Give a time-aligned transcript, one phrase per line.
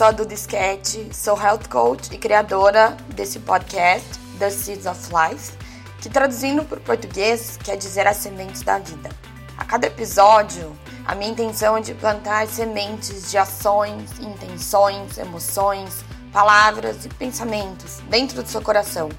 [0.00, 4.08] Sou Duda Sketch, sou health coach e criadora desse podcast,
[4.38, 5.52] The Seeds of Life,
[6.00, 9.10] que traduzindo para o português quer dizer as sementes da vida.
[9.58, 10.74] A cada episódio,
[11.04, 18.42] a minha intenção é de plantar sementes de ações, intenções, emoções, palavras e pensamentos dentro
[18.42, 19.10] do seu coração,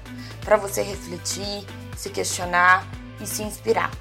[0.44, 1.64] para você refletir,
[1.96, 2.84] se questionar
[3.20, 3.92] e se inspirar.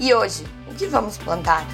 [0.00, 1.64] E hoje, o que vamos plantar?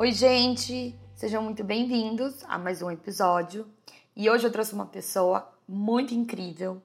[0.00, 0.98] Oi, gente!
[1.14, 3.70] Sejam muito bem-vindos a mais um episódio.
[4.16, 6.82] E hoje eu trouxe uma pessoa muito incrível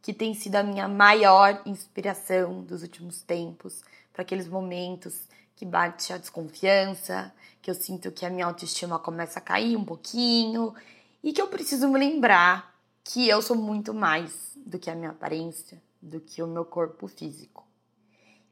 [0.00, 6.14] que tem sido a minha maior inspiração dos últimos tempos para aqueles momentos que bate
[6.14, 7.30] a desconfiança,
[7.60, 10.74] que eu sinto que a minha autoestima começa a cair um pouquinho
[11.22, 15.10] e que eu preciso me lembrar que eu sou muito mais do que a minha
[15.10, 17.66] aparência, do que o meu corpo físico.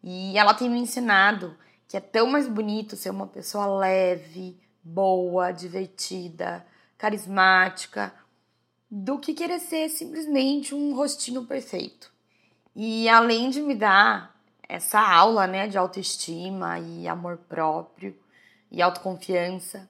[0.02, 1.56] E ela tem me ensinado
[1.88, 6.66] que é tão mais bonito ser uma pessoa leve, boa, divertida,
[6.98, 8.12] carismática,
[8.90, 12.12] do que querer ser simplesmente um rostinho perfeito.
[12.76, 14.34] E além de me dar
[14.68, 18.16] essa aula, né, de autoestima e amor próprio
[18.70, 19.88] e autoconfiança,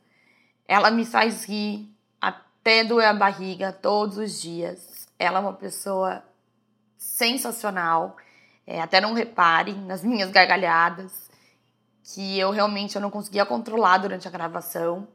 [0.66, 1.88] ela me faz rir
[2.20, 5.06] até doer a barriga todos os dias.
[5.18, 6.22] Ela é uma pessoa
[6.96, 8.16] sensacional.
[8.66, 11.23] É, até não reparem nas minhas gargalhadas,
[12.04, 15.08] que eu realmente eu não conseguia controlar durante a gravação.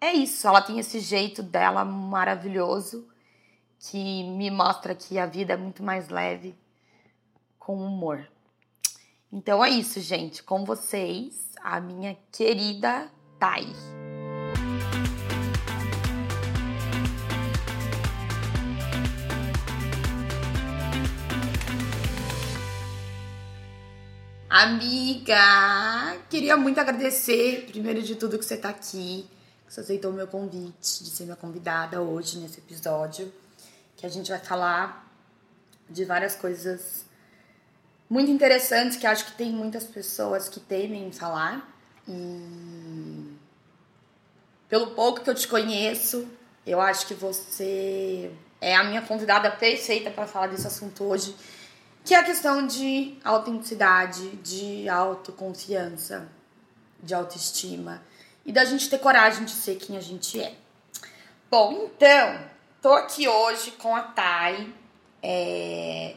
[0.00, 3.06] É isso, ela tem esse jeito dela maravilhoso
[3.78, 6.54] que me mostra que a vida é muito mais leve
[7.58, 8.26] com humor.
[9.30, 10.42] Então é isso, gente.
[10.42, 13.99] Com vocês, a minha querida Thay.
[24.62, 29.26] Amiga, queria muito agradecer, primeiro de tudo, que você tá aqui,
[29.66, 33.32] que você aceitou o meu convite de ser minha convidada hoje nesse episódio,
[33.96, 35.10] que a gente vai falar
[35.88, 37.06] de várias coisas
[38.06, 41.66] muito interessantes que acho que tem muitas pessoas que temem falar.
[42.06, 43.34] E
[44.68, 46.28] pelo pouco que eu te conheço,
[46.66, 51.34] eu acho que você é a minha convidada perfeita para falar desse assunto hoje
[52.10, 56.26] que é a questão de autenticidade, de autoconfiança,
[57.00, 58.02] de autoestima
[58.44, 60.54] e da gente ter coragem de ser quem a gente é.
[61.48, 62.40] Bom, então,
[62.82, 64.74] tô aqui hoje com a Thay.
[65.22, 66.16] É...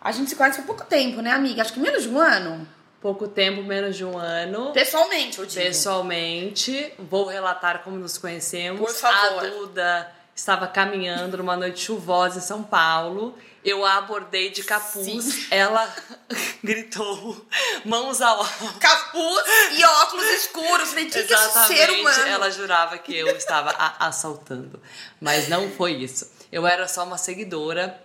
[0.00, 1.62] A gente se conhece há pouco tempo, né, amiga?
[1.62, 2.66] Acho que menos de um ano.
[3.00, 4.72] Pouco tempo, menos de um ano.
[4.72, 5.64] Pessoalmente, eu digo.
[5.64, 6.92] Pessoalmente.
[6.98, 8.80] Vou relatar como nos conhecemos.
[8.80, 9.46] Por favor.
[9.46, 15.24] A Duda estava caminhando numa noite chuvosa em São Paulo eu a abordei de capuz.
[15.24, 15.46] Sim.
[15.50, 15.94] Ela
[16.64, 17.46] gritou,
[17.84, 18.78] mãos ao alto.
[18.78, 20.88] Capuz e óculos escuros.
[20.90, 22.26] Falei, que, que é esse ser humano?
[22.26, 24.80] Ela jurava que eu estava a assaltando.
[25.20, 26.30] Mas não foi isso.
[26.50, 28.02] Eu era só uma seguidora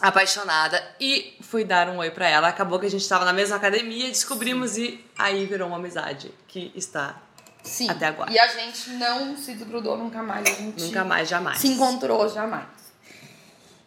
[0.00, 2.48] apaixonada e fui dar um oi para ela.
[2.48, 4.82] Acabou que a gente estava na mesma academia, descobrimos Sim.
[4.82, 7.20] e aí virou uma amizade que está
[7.66, 7.90] Sim.
[7.90, 8.32] até agora.
[8.32, 10.48] E a gente não se desgrudou nunca mais.
[10.48, 11.58] A gente nunca mais, jamais.
[11.58, 12.66] Se encontrou jamais.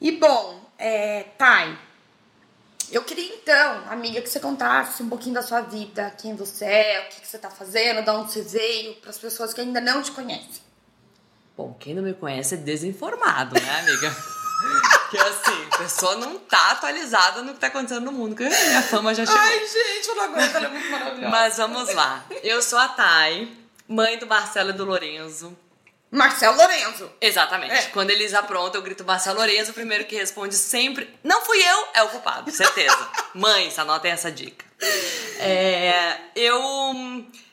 [0.02, 1.78] E bom, é, pai,
[2.92, 7.06] eu queria então, amiga, que você contasse um pouquinho da sua vida, quem você é,
[7.06, 9.80] o que, que você tá fazendo, de onde você veio, para as pessoas que ainda
[9.80, 10.62] não te conhecem.
[11.56, 14.16] Bom, quem não me conhece é desinformado, né, amiga?
[15.10, 18.50] Porque assim, a pessoa não tá atualizada no que tá acontecendo no mundo, que a
[18.50, 19.42] minha fama já chegou.
[19.42, 21.30] Ai, gente, eu não aguento, ela é muito maravilhosa.
[21.30, 22.26] Mas vamos lá.
[22.44, 23.59] Eu sou a Thay,
[23.90, 25.58] mãe do Marcelo e do Lorenzo.
[26.12, 27.12] Marcelo Lorenzo.
[27.20, 27.74] Exatamente.
[27.74, 27.82] É.
[27.88, 31.88] Quando eles aprontam, eu grito Marcelo Lorenzo, o primeiro que responde sempre, não fui eu,
[31.96, 33.10] é o culpado, certeza.
[33.34, 34.66] Mães, anotem essa dica.
[35.40, 36.60] É, eu.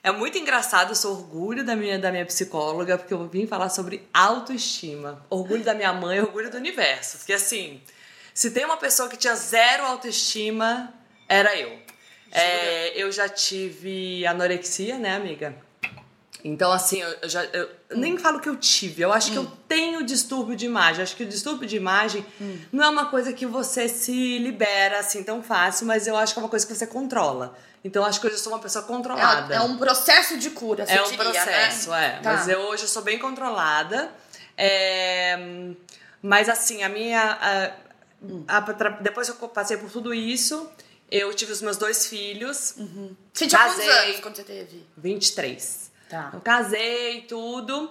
[0.02, 3.68] É muito engraçado, eu sou orgulho da minha, da minha psicóloga, porque eu vim falar
[3.68, 5.26] sobre autoestima.
[5.28, 7.18] Orgulho da minha mãe, orgulho do universo.
[7.18, 7.82] Porque assim,
[8.32, 10.94] se tem uma pessoa que tinha zero autoestima,
[11.28, 11.76] era eu.
[12.30, 15.56] É, eu já tive anorexia, né, amiga?
[16.46, 17.44] Então, assim, eu, já.
[17.44, 18.18] Eu nem hum.
[18.18, 19.32] falo que eu tive, eu acho hum.
[19.32, 19.52] que eu hum.
[19.66, 21.02] tenho distúrbio de imagem.
[21.02, 22.58] Acho que o distúrbio de imagem hum.
[22.70, 26.38] não é uma coisa que você se libera assim tão fácil, mas eu acho que
[26.38, 27.56] é uma coisa que você controla.
[27.82, 29.54] Então, acho que hoje eu sou uma pessoa controlada.
[29.54, 32.16] É, é um processo de cura, você É um diria, processo, né?
[32.18, 32.22] é.
[32.22, 32.32] Tá.
[32.32, 34.10] Mas eu hoje eu sou bem controlada.
[34.56, 35.36] É,
[36.22, 37.72] mas, assim, a minha.
[38.48, 38.60] A, a,
[39.00, 40.70] depois que eu passei por tudo isso.
[41.08, 42.74] Eu tive os meus dois filhos.
[42.76, 43.14] Uhum.
[43.32, 44.84] Você tinha quantos anos quando você teve?
[44.96, 45.86] 23.
[46.08, 46.30] Tá.
[46.32, 47.90] Eu casei tudo.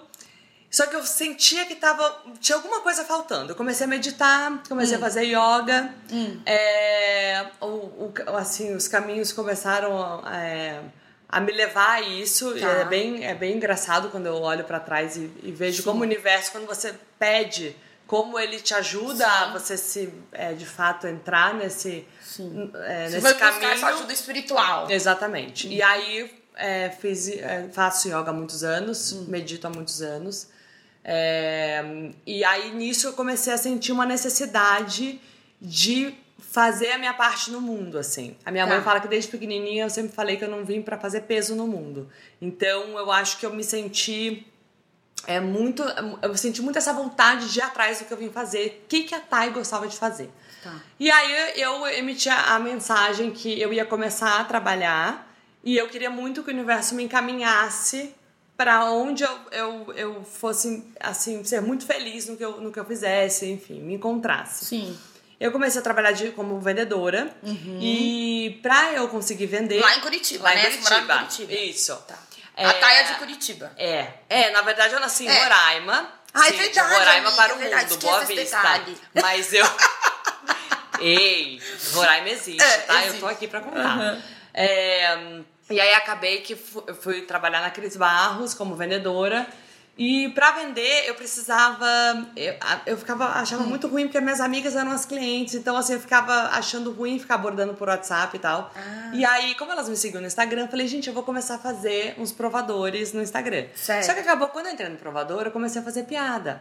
[0.70, 3.52] Só que eu sentia que tava, tinha alguma coisa faltando.
[3.52, 4.98] Eu comecei a meditar, comecei hum.
[4.98, 5.94] a fazer yoga.
[6.12, 6.40] Hum.
[6.44, 10.80] É, o, o, assim, os caminhos começaram é,
[11.28, 12.58] a me levar a isso.
[12.58, 12.66] Tá.
[12.66, 16.02] É, bem, é bem engraçado quando eu olho pra trás e, e vejo como o
[16.02, 17.74] universo, quando você pede,
[18.06, 22.70] como ele te ajuda a você se, é, de fato, entrar nesse, Sim.
[22.74, 23.72] é, Você nesse buscar caminho.
[23.72, 24.90] essa ajuda espiritual.
[24.90, 25.68] Exatamente.
[25.68, 29.26] E aí é, fiz, é, faço yoga há muitos anos, Hum.
[29.28, 30.48] medito há muitos anos.
[31.04, 31.84] É,
[32.26, 35.20] e aí nisso eu comecei a sentir uma necessidade
[35.60, 38.36] de fazer a minha parte no mundo, assim.
[38.44, 38.74] A minha Tá.
[38.74, 41.54] mãe fala que desde pequenininha eu sempre falei que eu não vim pra fazer peso
[41.54, 42.10] no mundo.
[42.42, 44.46] Então eu acho que eu me senti
[45.26, 45.82] é muito,
[46.22, 48.82] eu senti muito essa vontade de ir atrás do que eu vim fazer.
[48.84, 50.30] O que que a Thay gostava de fazer?
[50.62, 50.72] Tá.
[51.00, 55.25] E aí eu emiti a mensagem que eu ia começar a trabalhar
[55.66, 58.14] e eu queria muito que o universo me encaminhasse
[58.56, 62.78] para onde eu, eu, eu fosse, assim, ser muito feliz no que, eu, no que
[62.80, 64.64] eu fizesse, enfim, me encontrasse.
[64.64, 64.98] Sim.
[65.38, 67.30] Eu comecei a trabalhar de, como vendedora
[67.78, 69.80] e pra eu conseguir vender...
[69.80, 70.62] Lá em Curitiba, Lá em né?
[70.62, 71.18] Morava em Curitiba.
[71.18, 71.52] Curitiba.
[71.52, 71.96] Isso.
[72.08, 72.14] Tá.
[72.56, 73.72] É, A Thay é de Curitiba.
[73.76, 74.08] É.
[74.30, 75.42] É, na verdade eu nasci em É.
[75.42, 76.08] Roraima.
[76.32, 78.42] Ah, é de verdade, Roraima amiga, para o é verdade, mundo, Boa Vista.
[78.56, 78.96] detalhe.
[79.20, 79.66] Mas eu...
[81.00, 81.60] Ei,
[81.92, 82.94] Roraima existe, É, tá?
[82.94, 83.20] Eu existe.
[83.20, 84.18] tô aqui pra contar.
[84.54, 86.52] É, e aí acabei que
[86.86, 89.46] eu fui trabalhar na Cris Barros como vendedora.
[89.98, 91.86] E pra vender eu precisava.
[92.36, 92.54] Eu,
[92.84, 93.66] eu ficava achava Hum.
[93.66, 97.36] muito ruim porque minhas amigas eram as clientes, então assim eu ficava achando ruim ficar
[97.36, 98.70] abordando por WhatsApp e tal.
[98.76, 99.10] Ah.
[99.14, 101.58] E aí, como elas me seguiam no Instagram, eu falei, gente, eu vou começar a
[101.58, 103.68] fazer uns provadores no Instagram.
[103.74, 106.60] Só que acabou quando eu entrei no provador, eu comecei a fazer piada.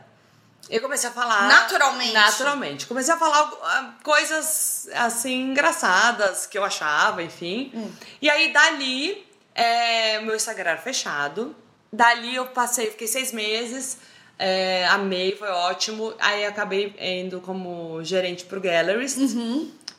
[0.70, 1.48] Eu comecei a falar.
[1.48, 2.14] Naturalmente.
[2.14, 2.86] Naturalmente.
[2.88, 7.72] Comecei a falar ah, coisas assim engraçadas que eu achava, enfim.
[7.74, 7.92] Hum.
[8.22, 11.56] E aí dali, é, meu Instagram era fechado.
[11.92, 13.98] Dali eu passei, fiquei seis meses.
[14.38, 16.14] é, amei, foi ótimo.
[16.20, 19.16] Aí acabei indo como gerente pro Galleries.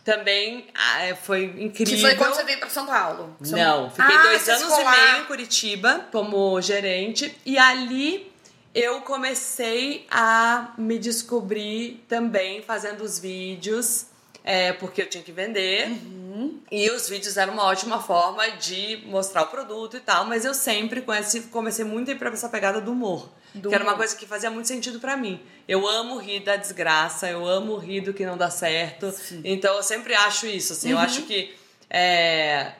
[0.04, 1.68] Também ah, é, foi incrível.
[1.68, 1.74] Uhum.
[1.74, 3.36] Que foi quando você veio pra São Paulo.
[3.40, 8.30] Não, fiquei Ah, dois anos e meio em Curitiba como gerente e ali
[8.78, 14.06] eu comecei a me descobrir também fazendo os vídeos,
[14.44, 15.88] é, porque eu tinha que vender.
[15.88, 16.60] Uhum.
[16.70, 20.52] E os vídeos eram uma ótima forma de mostrar o produto e tal, mas eu
[20.52, 21.02] sempre
[21.50, 23.30] comecei muito a ir pra essa pegada do humor.
[23.54, 25.40] Do que era uma coisa que fazia muito sentido pra mim.
[25.66, 29.10] Eu amo rir da desgraça, eu amo rir do que não dá certo.
[29.42, 30.98] Então eu sempre acho isso, assim, Uhum.
[30.98, 31.54] eu acho que.
[31.88, 32.72] é,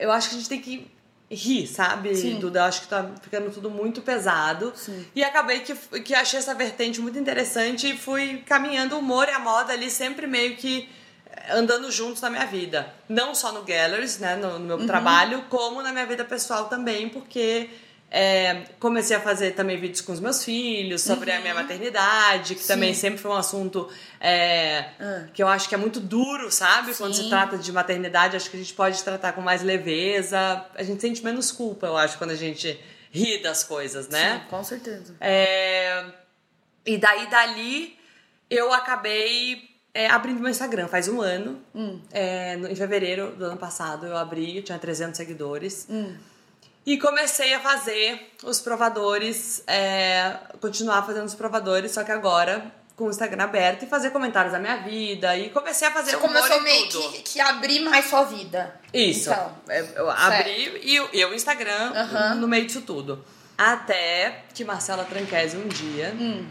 [0.00, 0.90] eu acho que a gente tem que
[1.34, 2.38] rir, sabe, Sim.
[2.38, 2.60] Duda?
[2.60, 4.72] Eu acho que tá ficando tudo muito pesado.
[4.74, 5.06] Sim.
[5.14, 9.32] E acabei que, que achei essa vertente muito interessante e fui caminhando o humor e
[9.32, 10.88] a moda ali sempre meio que
[11.30, 12.92] eh, andando juntos na minha vida.
[13.08, 14.86] Não só no Galleries, né, no, no meu Uhum.
[14.86, 17.68] trabalho, como na minha vida pessoal também, porque
[18.16, 22.64] é, comecei a fazer também vídeos com os meus filhos sobre a minha maternidade, que
[22.64, 22.94] também Uhum.
[22.94, 23.00] Sim.
[23.00, 23.90] sempre foi um assunto
[24.20, 25.26] é, Ah.
[25.34, 26.94] que eu acho que é muito duro, sabe?
[26.94, 27.24] Quando Sim.
[27.24, 30.64] se trata de maternidade, acho que a gente pode tratar com mais leveza.
[30.76, 32.78] A gente sente menos culpa, eu acho, quando a gente
[33.10, 34.40] ri das coisas, né?
[34.44, 35.14] Sim, com certeza.
[35.20, 36.04] É,
[36.86, 37.98] E daí, dali,
[38.48, 41.60] eu acabei é, abrindo meu Instagram faz um ano.
[41.74, 42.00] Hum.
[42.12, 45.86] É, no- em fevereiro do ano passado eu abri, eu tinha 300 seguidores.
[45.90, 46.14] Hum.
[46.86, 53.04] E comecei a fazer os provadores, é, continuar fazendo os provadores, só que agora com
[53.06, 55.36] o Instagram aberto e fazer comentários da minha vida.
[55.36, 58.78] E comecei a fazer Você começou meio que, que abrir mais sua vida.
[58.92, 59.30] Isso.
[59.30, 59.52] Então.
[59.68, 62.34] É, Eu abri e o- e o Instagram Aham.
[62.36, 63.24] no meio disso tudo.
[63.58, 66.14] Até que Marcela Tranquese um dia.
[66.18, 66.46] Hum.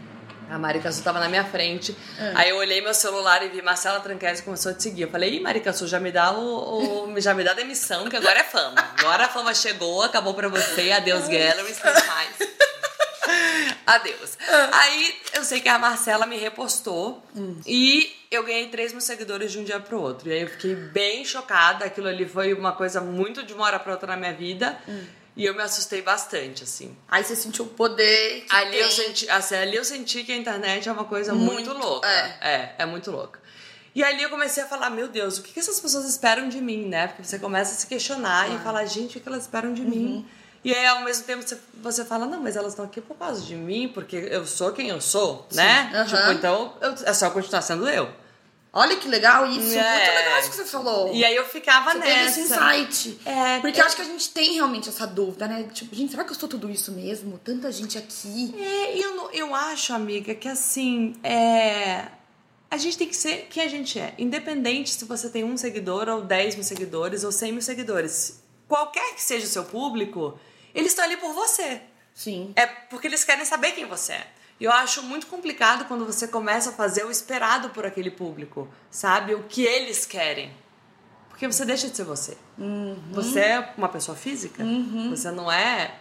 [0.50, 1.96] A Mari Cassu tava na minha frente.
[2.18, 2.32] Ah.
[2.36, 5.02] Aí eu olhei meu celular e vi Marcela Tranquese começou a te seguir.
[5.02, 8.08] Eu falei, ih, Mari Cassu, já me dá o, o- já me dá a demissão,
[8.08, 8.74] que agora é fama.
[8.98, 12.36] Agora a fama chegou, acabou pra você, adeus galleries, não mais.
[13.86, 14.36] Adeus.
[14.72, 17.22] Aí eu sei que a Marcela me repostou
[17.66, 20.28] e eu ganhei 3 mil seguidores de um dia pro outro.
[20.28, 21.84] E aí eu fiquei bem chocada.
[21.84, 24.78] Aquilo ali foi uma coisa muito de uma hora pra outra na minha vida.
[25.36, 26.96] E eu me assustei bastante, assim.
[27.08, 28.42] Aí você sentiu o poder.
[28.48, 29.06] que Ali eu, tem.
[29.06, 32.08] senti, assim, ali eu senti que a internet é uma coisa muito, Muito, louca.
[32.08, 32.38] é.
[32.40, 33.40] é, é muito louca.
[33.94, 36.60] E ali eu comecei a falar, meu Deus, o que, que essas pessoas esperam de
[36.60, 37.08] mim, né?
[37.08, 39.88] Porque você começa a se questionar e falar, gente, o que elas esperam de Uhum.
[39.88, 40.28] mim?
[40.64, 43.42] E aí, ao mesmo tempo, você, você fala, não, mas elas estão aqui por causa
[43.42, 45.90] de mim, porque eu sou quem eu sou, né?
[45.94, 46.06] aham.
[46.06, 48.08] Tipo, então eu- é só continuar sendo eu.
[48.76, 49.78] Olha que legal isso.
[49.78, 50.04] É.
[50.04, 51.14] Muito legal isso que você falou.
[51.14, 52.40] E aí eu ficava Você teve nessa.
[52.40, 53.20] esse insight.
[53.24, 55.64] É, Porque eu acho que a gente tem realmente essa dúvida, né?
[55.72, 57.38] Tipo, gente, será que eu sou tudo isso mesmo?
[57.38, 58.52] Tanta gente aqui.
[58.58, 62.06] É, eu, eu acho, amiga, que assim, é.
[62.68, 64.12] A gente tem que ser quem a gente é.
[64.18, 68.42] Independente se você tem um seguidor, ou 10 mil seguidores, ou 100 mil seguidores.
[68.66, 70.36] Qualquer que seja o seu público,
[70.74, 71.80] eles estão ali por você.
[72.12, 72.52] Sim.
[72.56, 74.26] É porque eles querem saber quem você é.
[74.58, 78.68] E eu acho muito complicado quando você começa a fazer o esperado por aquele público,
[78.90, 79.34] sabe?
[79.34, 80.54] O que eles querem.
[81.28, 82.36] Porque você deixa de ser você.
[82.56, 82.96] Uhum.
[83.12, 84.62] Você é uma pessoa física.
[85.10, 85.96] Você não é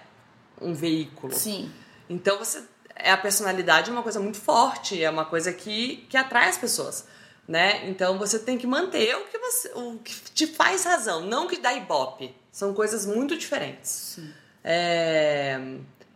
[0.62, 1.34] um veículo.
[1.34, 1.72] Sim.
[2.08, 2.64] Então você
[2.96, 6.58] é a personalidade é uma coisa muito forte, é uma coisa que, que atrai as
[6.58, 7.08] pessoas,
[7.48, 7.90] né?
[7.90, 11.50] Então você tem que manter o que você o que te faz razão, não o
[11.50, 12.36] que dá ibope.
[12.52, 14.20] São coisas muito diferentes.
[14.64, 15.60] É,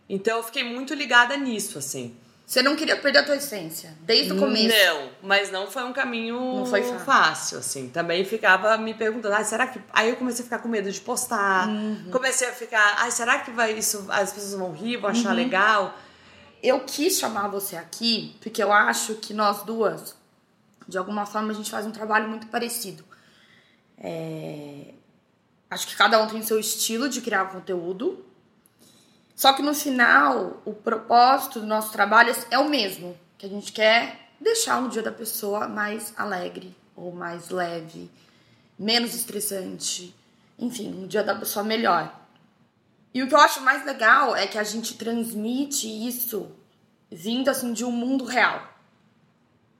[0.08, 2.16] então eu fiquei muito ligada nisso, assim.
[2.48, 4.74] Você não queria perder a tua essência, desde o começo.
[4.74, 7.58] Não, mas não foi um caminho Não foi fácil.
[7.58, 7.90] assim.
[7.90, 9.78] Também ficava me perguntando, ah, será que.
[9.92, 11.68] Aí eu comecei a ficar com medo de postar.
[11.68, 12.08] Uhum.
[12.10, 14.06] Comecei a ficar, ah, será que vai isso.
[14.08, 15.16] As pessoas vão rir, vão Uhum.
[15.20, 15.94] achar legal?
[16.62, 20.16] Eu quis chamar você aqui porque eu acho que nós duas,
[20.88, 23.04] de alguma forma, a gente faz um trabalho muito parecido.
[23.98, 24.94] É,
[25.70, 28.24] Acho que cada um tem seu estilo de criar conteúdo.
[29.38, 33.16] Só que no final, o propósito do nosso trabalho é o mesmo.
[33.38, 38.10] Que a gente quer deixar o dia da pessoa mais alegre, ou mais leve,
[38.76, 40.12] menos estressante.
[40.58, 42.12] Enfim, um dia da pessoa melhor.
[43.14, 46.50] E o que eu acho mais legal é que a gente transmite isso
[47.08, 48.60] vindo assim de um mundo real.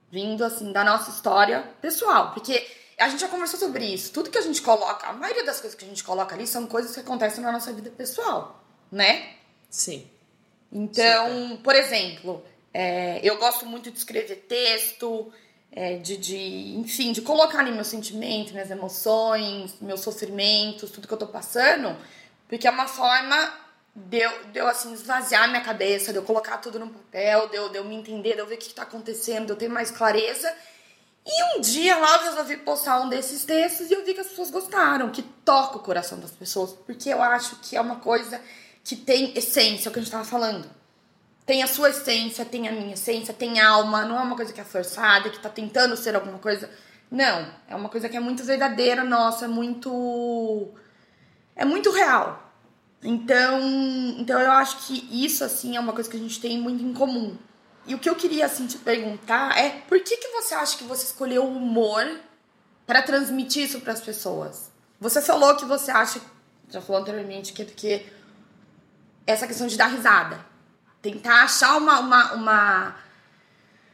[0.09, 2.65] Vindo assim da nossa história pessoal, porque
[2.97, 4.13] a gente já conversou sobre isso.
[4.13, 6.65] Tudo que a gente coloca, a maioria das coisas que a gente coloca ali são
[6.65, 9.38] coisas que acontecem na nossa vida pessoal, né?
[9.69, 10.09] Sim.
[10.71, 15.31] Então, por exemplo, é, eu gosto muito de escrever texto,
[15.71, 21.13] é, de, de, enfim, de colocar ali meus sentimentos, minhas emoções, meus sofrimentos, tudo que
[21.13, 21.95] eu tô passando,
[22.47, 23.53] porque é uma forma
[23.95, 27.55] de eu, de eu assim, esvaziar minha cabeça, de eu colocar tudo no papel, de
[27.55, 29.57] eu, de eu me entender, de eu ver o que, que tá acontecendo, de eu
[29.57, 30.53] ter mais clareza.
[31.25, 34.27] E um dia lá eu resolvi postar um desses textos e eu vi que as
[34.27, 38.41] pessoas gostaram, que toca o coração das pessoas, porque eu acho que é uma coisa
[38.89, 40.67] que tem essência, é o que a gente tava falando.
[41.45, 44.59] Tem a sua essência, tem a minha essência, tem alma, não é uma coisa que
[44.59, 46.67] é forçada, que tá tentando ser alguma coisa.
[47.11, 50.69] Não, é uma coisa que é muito verdadeira, nossa, é muito.
[51.55, 52.51] É muito real.
[53.03, 53.59] Então,
[54.17, 56.91] então eu acho que isso, assim, é uma coisa que a gente tem muito em
[56.91, 57.37] comum.
[57.85, 60.83] E o que eu queria, assim, te perguntar é por que, que você acha que
[60.83, 62.19] você escolheu o humor
[62.87, 64.71] para transmitir isso para as pessoas?
[64.99, 66.19] Você falou que você acha,
[66.69, 68.18] já falou anteriormente, que é porque
[69.31, 70.43] essa questão de dar risada.
[71.01, 72.95] Tentar achar uma, uma, uma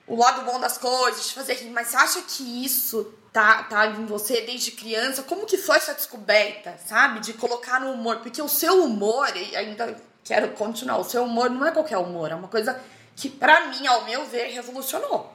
[0.08, 1.70] o lado bom das coisas, fazer rir.
[1.70, 5.24] Mas você acha que isso tá, tá em você desde criança?
[5.24, 7.20] Como que foi essa descoberta, sabe?
[7.20, 8.18] De colocar no humor.
[8.18, 12.32] Porque o seu humor, e ainda quero continuar, o seu humor não é qualquer humor.
[12.32, 12.80] É uma coisa
[13.16, 15.34] que, pra mim, ao meu ver, revolucionou.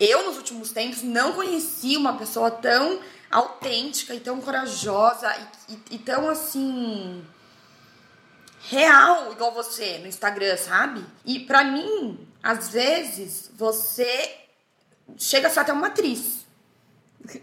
[0.00, 3.00] Eu, nos últimos tempos, não conheci uma pessoa tão
[3.30, 5.34] autêntica e tão corajosa
[5.68, 7.24] e, e, e tão, assim
[8.70, 11.04] real igual você no Instagram, sabe?
[11.24, 14.36] E pra mim, às vezes, você
[15.16, 16.46] chega ser até uma atriz.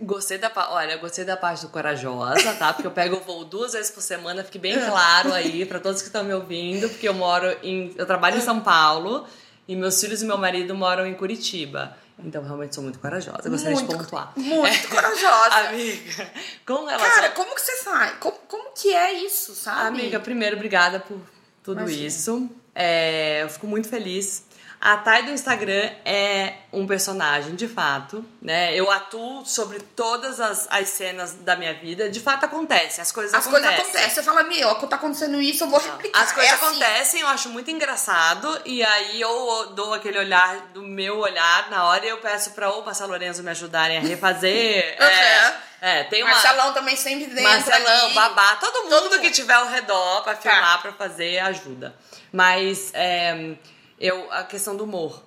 [0.01, 2.73] Gostei da olha, gostei da parte do corajosa, tá?
[2.73, 6.01] Porque eu pego o voo duas vezes por semana, fique bem claro aí pra todos
[6.01, 9.27] que estão me ouvindo, porque eu moro em eu trabalho em São Paulo
[9.67, 11.95] e meus filhos e meu marido moram em Curitiba.
[12.19, 13.49] Então realmente sou muito corajosa.
[13.49, 14.33] Gostaria Muito, de pontuar.
[14.37, 15.55] muito corajosa.
[15.69, 16.31] Amiga,
[16.65, 18.13] com relação Cara, como que você faz?
[18.19, 19.87] Como, como que é isso, sabe?
[20.01, 21.19] Amiga, primeiro, obrigada por
[21.61, 22.07] tudo Imagina.
[22.07, 22.49] isso.
[22.73, 24.45] É, eu fico muito feliz.
[24.79, 28.75] A Thay do Instagram é um personagem, de fato, né?
[28.75, 32.07] Eu atuo sobre todas as, as cenas da minha vida.
[32.09, 33.01] De fato, acontece.
[33.01, 33.69] As coisas As acontecem.
[33.71, 34.09] coisas acontecem.
[34.15, 36.21] Você fala, meu, tá acontecendo isso, eu vou replicar.
[36.21, 36.65] As coisas É assim.
[36.65, 38.61] acontecem, eu acho muito engraçado.
[38.65, 42.69] E aí eu dou aquele olhar do meu olhar na hora e eu peço pra
[42.69, 44.97] ou Marcelo Lorenzo me ajudarem a refazer.
[45.81, 46.31] É, é, tem uma.
[46.31, 48.13] Marcelão também sempre dentro Marcelão, ali.
[48.15, 49.21] Babá, todo mundo, Todo mundo.
[49.21, 50.77] que tiver ao redor pra filmar, Tá.
[50.79, 51.93] pra fazer, ajuda.
[52.31, 53.53] Mas é,
[53.99, 55.23] eu, a questão do humor.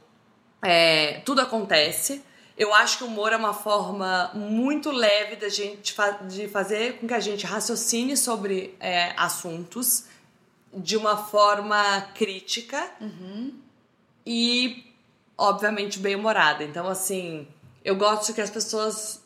[0.63, 2.23] É, tudo acontece.
[2.57, 5.95] Eu acho que o humor é uma forma muito leve da gente
[6.29, 10.07] de fazer com que a gente raciocine sobre é, assuntos
[10.75, 12.91] de uma forma crítica
[14.27, 14.85] e,
[15.37, 16.65] obviamente, bem-humorada.
[16.65, 17.47] Então, assim,
[17.85, 19.23] eu gosto que as pessoas.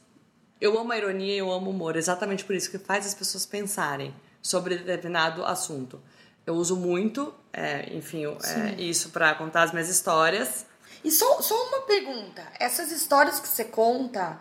[0.60, 3.14] Eu amo a ironia e eu amo o humor, exatamente por isso que faz as
[3.14, 6.00] pessoas pensarem sobre determinado assunto.
[6.46, 10.66] Eu uso muito, é, enfim, é, isso pra contar as minhas histórias.
[11.04, 12.42] E só, só uma pergunta.
[12.58, 14.38] Essas histórias que você conta,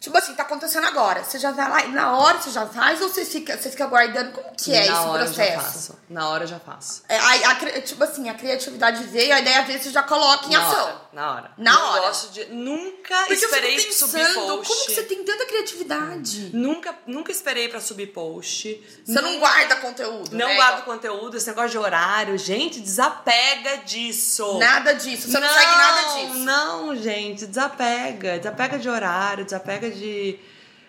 [0.00, 1.24] tipo assim, tá acontecendo agora.
[1.24, 3.86] Você já vai lá e na hora você já faz ou você fica, você fica
[3.86, 4.32] guardando?
[4.32, 5.62] Como que é Na esse hora eu já processo?
[5.62, 5.98] faço.
[6.08, 7.02] Na hora eu já faço.
[7.08, 10.50] É, a- a tipo assim, a criatividade veio, a ideia veio, você já coloca em
[10.52, 10.84] na ação.
[10.84, 11.50] Hora, na hora.
[11.56, 12.00] Na Não hora.
[12.02, 12.44] gosto de.
[12.46, 14.68] Nunca Porque esperei eu fico subir post.
[14.68, 16.50] como que você tem tanta criatividade?
[16.54, 19.00] Nunca, nunca esperei pra subir post.
[19.04, 20.54] Você não guarda conteúdo, Não né?
[20.56, 22.38] guardo conteúdo, esse negócio de horário.
[22.38, 24.58] Gente, desapega disso.
[24.58, 26.38] Nada disso, você não, segue nada disso.
[26.44, 28.38] Não, gente, desapega.
[28.38, 30.38] Desapega de horário, desapega de.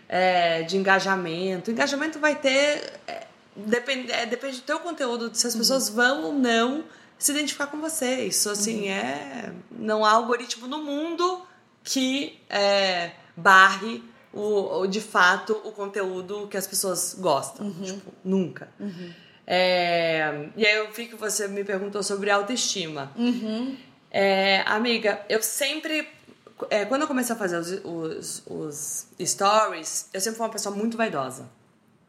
[0.10, 1.70] é, de engajamento.
[1.72, 2.94] Engajamento vai ter.
[3.08, 5.60] É, depende, é, depende do teu conteúdo, se as Uhum.
[5.60, 6.84] pessoas vão ou não
[7.18, 8.26] se identificar com você.
[8.26, 8.92] Isso, assim, Uhum.
[8.96, 9.52] é.
[9.72, 11.42] Não há algoritmo no mundo
[11.84, 17.66] que é, barre o, o, de fato o conteúdo que as pessoas gostam.
[17.68, 17.84] Uhum.
[17.84, 18.70] Tipo, nunca.
[19.46, 23.12] É, e aí eu vi que você me perguntou sobre autoestima.
[23.16, 23.78] Uhum.
[24.12, 26.08] É, amiga, eu sempre.
[26.70, 30.76] É, quando eu comecei a fazer os, os, os stories, eu sempre fui uma pessoa
[30.76, 31.50] muito vaidosa.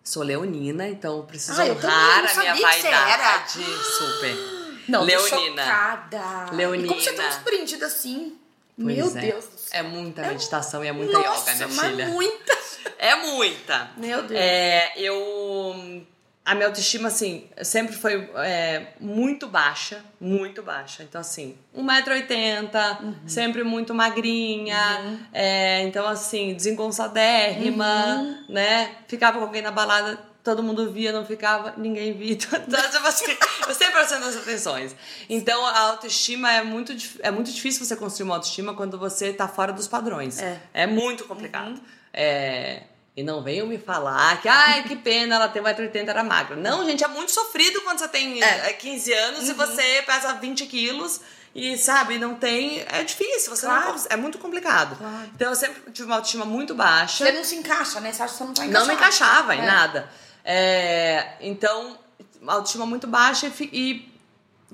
[0.03, 3.63] Sou leonina, então preciso Ah, honrar a minha vaidade.
[3.99, 4.37] Super.
[4.89, 5.63] Não, Leonina.
[5.63, 6.51] chocada.
[6.53, 6.87] Leonina.
[6.87, 8.39] E como você é tão surpreendida assim?
[8.75, 9.21] Pois Meu é.
[9.21, 9.81] Deus do céu.
[9.81, 12.07] É muita meditação e é muita Nossa, yoga, minha filha.
[12.07, 12.59] muita.
[12.97, 13.91] É muita.
[13.99, 14.41] Meu Deus.
[14.41, 16.07] É, eu.
[16.51, 20.03] A minha autoestima, assim, sempre foi é, muito baixa.
[20.19, 21.03] Muito baixa.
[21.03, 23.15] Então, assim, 1,80m, Uhum.
[23.27, 25.21] sempre muito magrinha.
[25.33, 28.45] é, então, assim, desengonçadérrima, Uhum.
[28.49, 28.93] né?
[29.07, 32.33] Ficava com alguém na balada, todo mundo via, não ficava, ninguém via.
[32.67, 33.27] Então, tipo assim,
[33.67, 34.97] eu sempre prestando as atenções.
[35.29, 39.47] Então, a autoestima é muito, é muito difícil você construir uma autoestima quando você tá
[39.47, 40.41] fora dos padrões.
[40.41, 40.59] É.
[40.73, 41.79] É muito complicado.
[42.13, 42.85] É,
[43.19, 46.55] E não venham me falar que, ai, que pena, ela tem 1,80m, era magra.
[46.55, 48.71] Não, gente, é muito sofrido quando você tem É.
[48.71, 51.21] é, 15 anos e você pesa 20 quilos
[51.53, 52.85] e, sabe, não tem.
[52.89, 53.91] É difícil, você não Claro.
[53.95, 54.97] cons- É muito complicado.
[54.97, 55.31] Claro.
[55.35, 57.25] Então eu sempre tive uma autoestima muito baixa.
[57.25, 58.13] Você não se encaixa, né?
[58.13, 59.67] Você acha que você não tá Não me encaixava em É.
[59.67, 60.09] nada.
[60.45, 61.99] É, então,
[62.47, 64.09] autoestima muito baixa e, e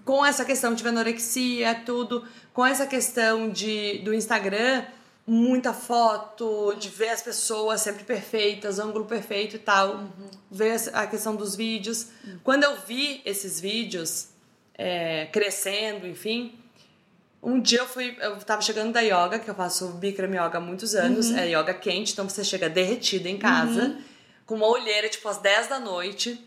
[0.05, 4.85] com essa questão de anorexia, tudo, com essa questão de, do Instagram,
[5.27, 10.09] muita foto, de ver as pessoas sempre perfeitas, ângulo perfeito e tal,
[10.51, 12.09] ver essa- a questão dos vídeos.
[12.43, 14.29] Quando eu vi esses vídeos
[14.77, 16.59] é, crescendo, enfim,
[17.43, 20.61] um dia eu fui, eu tava chegando da yoga, que eu faço Bikram Yoga há
[20.61, 23.97] muitos anos, é yoga quente, então você chega derretida em casa,
[24.45, 26.39] com uma olheira, tipo, às 10 da noite.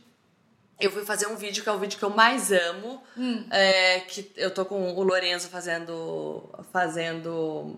[0.79, 3.01] Eu fui fazer um vídeo que é o vídeo que eu mais amo,
[3.49, 7.75] é, que eu tô com o Lorenzo fazendo, fazendo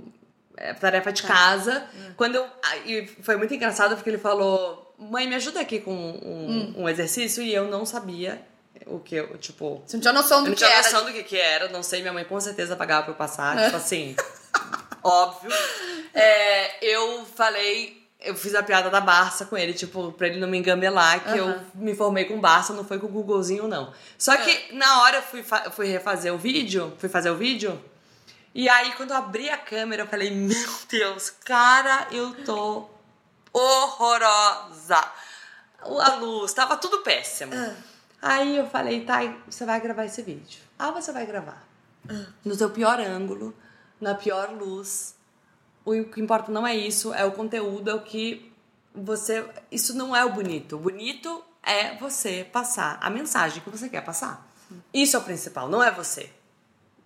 [0.60, 1.84] é, tarefa de casa.
[2.18, 5.94] Quando eu, ah, e foi muito engraçado porque ele falou, mãe, me ajuda aqui com
[5.94, 8.42] um, um exercício, e eu não sabia
[8.86, 9.82] o que eu, tipo...
[9.86, 10.84] Você não tinha noção Eu do não que tinha era.
[10.84, 13.64] noção do que, que era, não sei, minha mãe com certeza pagava pra eu passar,
[13.66, 14.16] tipo assim,
[15.04, 15.52] óbvio.
[16.12, 20.48] É, eu falei, eu fiz a piada da Barça com ele, tipo, pra ele não
[20.48, 21.66] me engambelar, que eu Aham.
[21.76, 23.94] me formei com Barça, não foi com o Googlezinho, não.
[24.18, 27.80] Só que na hora eu fui, fui refazer o vídeo, fui fazer o vídeo,
[28.54, 32.90] e aí quando eu abri a câmera, eu falei, meu Deus, cara, eu tô
[33.54, 35.12] horrorosa.
[35.82, 37.54] A luz, tava tudo péssimo.
[38.22, 40.62] Aí eu falei, tá, você vai gravar esse vídeo.
[40.78, 41.64] Ah, você vai gravar.
[42.44, 43.56] No seu pior ângulo,
[44.00, 45.16] na pior luz.
[45.86, 48.52] O que importa não é isso, é o conteúdo, é o que
[48.94, 49.48] você.
[49.72, 50.76] Isso não é o bonito.
[50.76, 54.48] O bonito é você passar a mensagem que você quer passar.
[54.94, 56.32] Isso é o principal, não é você.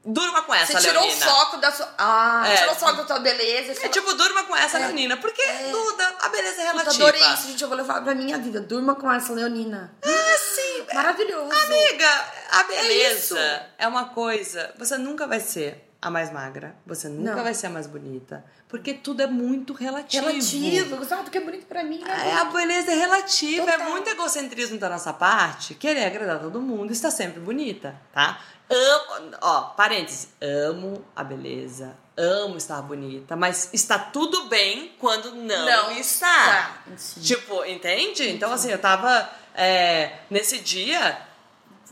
[0.05, 1.25] Durma com essa, Você tirou Leonina.
[1.25, 1.93] o foco da sua.
[1.97, 2.57] Ah, É.
[2.57, 3.71] tirou o foco da tua beleza.
[3.85, 4.81] É tipo, durma com essa, É.
[4.87, 5.15] Leonina.
[5.15, 6.91] Porque, Duda, a beleza é relativa.
[7.07, 7.61] adorei isso, gente.
[7.63, 8.59] Eu vou levar pra minha vida.
[8.59, 9.93] Durma com essa Leonina.
[10.03, 10.85] Ah, sim.
[10.93, 11.49] Maravilhoso.
[11.53, 12.67] Amiga, a isso.
[12.67, 14.73] beleza é, uma coisa.
[14.77, 16.75] Você nunca vai ser a mais magra.
[16.85, 17.43] Você nunca Não.
[17.43, 18.43] vai ser a mais bonita.
[18.67, 20.27] Porque tudo é muito relativo.
[20.27, 21.05] Relativo.
[21.05, 21.99] Sabe o que é bonito pra mim?
[22.03, 22.29] né?
[22.29, 23.89] É, a beleza é relativa, é Total.
[23.89, 28.37] muito egocentrismo da nossa parte, querer agradar todo mundo, está sempre bonita, tá?
[28.75, 35.65] Amo, ó, parênteses, amo a beleza, amo estar bonita, mas está tudo bem quando não,
[35.65, 36.81] Não está.
[36.95, 37.21] está.
[37.21, 38.27] Tipo, entende?
[38.31, 41.21] Então, assim, eu tava é, nesse dia,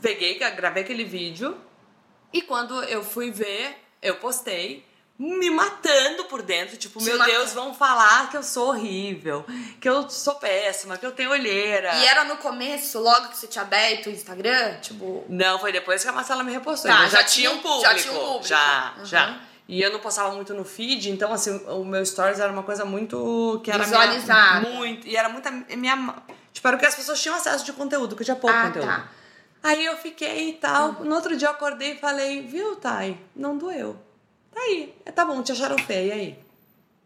[0.02, 1.56] peguei, gravei aquele vídeo
[2.34, 4.84] e quando eu fui ver, eu postei
[5.22, 7.38] me matando por dentro, tipo, Se meu matando.
[7.38, 9.46] Deus, vão falar que eu sou horrível,
[9.80, 11.94] que eu sou péssima, que eu tenho olheira.
[11.96, 15.24] E era no começo, logo que você tinha aberto o Instagram, tipo.
[15.30, 16.90] Não, foi depois que a Marcela me repostou.
[16.90, 17.82] Tá, então já, já tinha um público.
[17.82, 18.48] já tinha um público.
[18.48, 19.06] Já, Uhum.
[19.06, 19.40] já.
[19.68, 22.84] E eu não postava muito no feed, então assim, o meu stories era uma coisa
[22.84, 24.60] muito que era Visualizada.
[24.62, 26.16] Minha, muito, e era muita minha,
[26.52, 28.64] tipo, era o que as pessoas tinham acesso de conteúdo, que eu tinha pouco Ah,
[28.68, 28.88] conteúdo.
[28.88, 29.08] tá.
[29.64, 30.94] Aí eu fiquei e tal.
[31.04, 33.18] No outro dia eu acordei e falei, viu, Thay?
[33.36, 33.96] Não doeu.
[34.54, 34.96] Tá aí.
[35.06, 36.40] É, Tá bom, te acharam feia, e aí?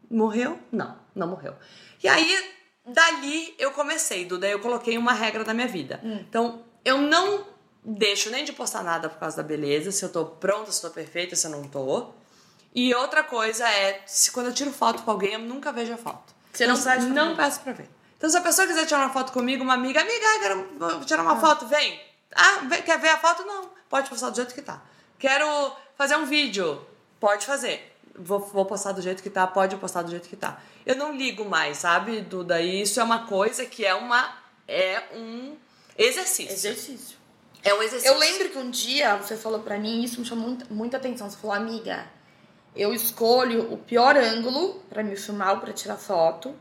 [0.10, 0.60] Morreu?
[0.72, 1.56] Não, não morreu.
[2.04, 2.54] E aí,
[2.86, 6.00] dali eu comecei, Duda, eu coloquei uma regra na minha vida.
[6.04, 7.46] Então, eu não
[7.84, 10.90] deixo nem de postar nada por causa da beleza, se eu tô pronta, se eu
[10.90, 12.10] tô perfeita, se eu não tô.
[12.74, 15.98] E outra coisa é, se quando eu tiro foto com alguém, eu nunca vejo a
[15.98, 16.34] foto.
[16.52, 17.38] Você não pede Não ver.
[17.38, 17.90] peço pra ver.
[18.18, 21.40] Então, se a pessoa quiser tirar uma foto comigo, uma amiga, amiga, quero tirar uma
[21.40, 22.00] foto, vem.
[22.34, 23.44] Ah, quer ver a foto?
[23.46, 23.70] Não.
[23.90, 24.82] Pode postar do jeito que tá.
[25.20, 25.46] Quero
[25.98, 26.86] fazer um vídeo.
[27.26, 27.92] Pode fazer.
[28.16, 30.62] vou, vou postar do jeito que tá, pode postar do jeito que tá.
[30.86, 32.62] Eu não ligo mais, sabe, Duda?
[32.62, 34.38] E isso é uma coisa que é uma.
[34.68, 35.58] É um
[35.98, 36.54] exercício.
[36.54, 37.18] Exercício.
[37.64, 38.14] É um exercício.
[38.14, 41.28] Eu lembro que um dia você falou pra mim, isso me chamou muita, muita atenção.
[41.28, 42.06] Você falou, amiga,
[42.76, 46.54] eu escolho o pior ângulo pra me filmar ou pra tirar foto,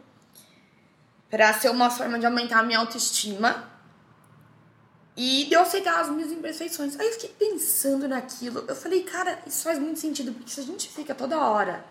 [1.29, 3.71] pra ser uma forma de aumentar a minha autoestima
[5.17, 6.99] e de eu aceitar as minhas imperfeições.
[6.99, 8.65] Aí eu fiquei pensando naquilo.
[8.67, 11.85] Eu falei, cara, isso faz muito sentido, porque se a gente fica toda hora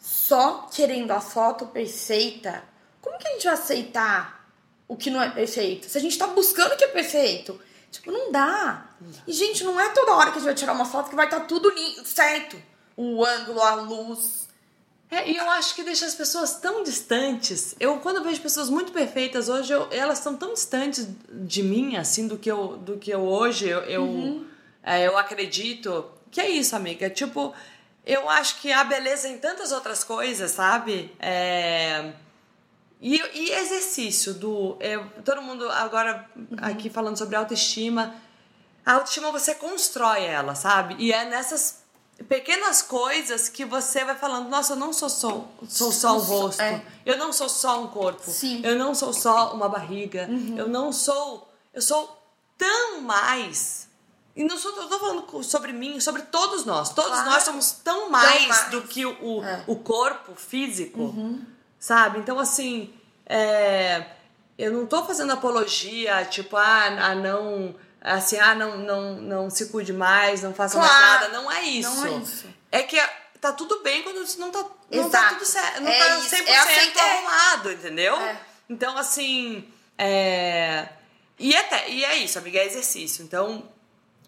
[0.00, 2.62] só querendo a foto perfeita,
[3.00, 4.48] como que a gente vai aceitar
[4.88, 5.88] o que não é perfeito?
[5.88, 7.60] Se a gente tá buscando o que é perfeito.
[7.90, 8.88] Tipo, não dá.
[9.26, 11.26] E, gente, não é toda hora que a gente vai tirar uma foto que vai
[11.26, 11.72] estar tá tudo
[12.04, 12.60] certo.
[12.96, 14.43] O ângulo, a luz.
[15.10, 17.74] É, e eu acho que deixa as pessoas tão distantes.
[17.78, 21.96] Eu, quando eu vejo pessoas muito perfeitas hoje, eu, elas estão tão distantes de mim,
[21.96, 24.46] assim, do que eu, do que eu hoje, eu, eu, Uhum.
[24.82, 26.10] é, eu acredito.
[26.30, 27.08] Que é isso, amiga.
[27.08, 27.54] Tipo,
[28.04, 31.14] eu acho que há beleza em tantas outras coisas, sabe?
[31.20, 32.12] É...
[33.00, 34.76] E, e exercício do.
[34.80, 38.14] é, todo mundo agora aqui falando sobre autoestima.
[38.84, 40.96] A autoestima você constrói ela, sabe?
[40.98, 41.83] E é nessas
[42.28, 46.62] pequenas coisas que você vai falando, nossa, eu não sou só, sou só um rosto,
[46.62, 46.82] É.
[47.04, 48.62] eu não sou só um corpo, Sim.
[48.64, 52.16] eu não sou só uma barriga, eu não sou, eu sou
[52.56, 53.88] tão mais.
[54.36, 56.90] E não sou, eu tô falando sobre mim, sobre todos nós.
[56.90, 57.30] Todos Claro.
[57.30, 58.70] nós somos tão mais, mais.
[58.70, 59.62] do que o, o, É.
[59.68, 61.14] o corpo físico,
[61.78, 62.18] sabe?
[62.18, 62.92] Então, assim,
[63.26, 64.04] é,
[64.58, 69.66] eu não tô fazendo apologia, tipo, ah, ah, não, assim, ah, não, não, não se
[69.66, 71.10] cuide mais, não faça mais Claro.
[71.22, 71.28] nada.
[71.30, 71.90] Não é isso.
[71.90, 72.46] Não é isso.
[72.70, 73.00] É que
[73.40, 75.10] tá tudo bem quando isso não tá, não Exato.
[75.24, 76.28] tá tudo certo, não É tá isso.
[76.36, 77.02] 100% É aceitar.
[77.02, 78.14] arrumado, entendeu?
[78.16, 78.40] É.
[78.70, 79.66] Então, assim,
[79.98, 80.88] é...
[81.38, 83.24] E, até, e é isso, amiga, é exercício.
[83.24, 83.64] Então,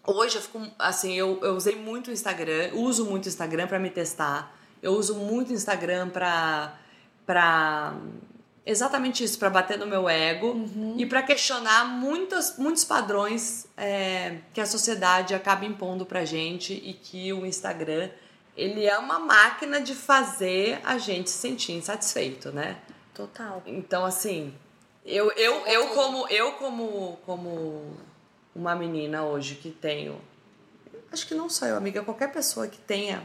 [0.05, 3.79] hoje eu fico, assim, eu, eu usei muito o Instagram, uso muito o Instagram pra
[3.79, 4.53] me testar.
[4.83, 6.73] Eu uso muito o Instagram pra,
[7.25, 7.93] pra
[8.69, 10.95] exatamente isso, pra bater no meu ego Uhum.
[10.97, 16.93] e pra questionar muitos, muitos padrões é, que a sociedade acaba impondo pra gente e
[16.93, 18.09] que o Instagram,
[18.55, 22.77] ele é uma máquina de fazer a gente se sentir insatisfeito, né?
[23.13, 23.63] Total.
[23.65, 24.53] Então, assim,
[25.05, 27.97] eu, eu, eu como eu como como
[28.53, 30.19] uma menina hoje que tenho,
[31.11, 33.23] acho que não só eu, amiga, qualquer pessoa que tenha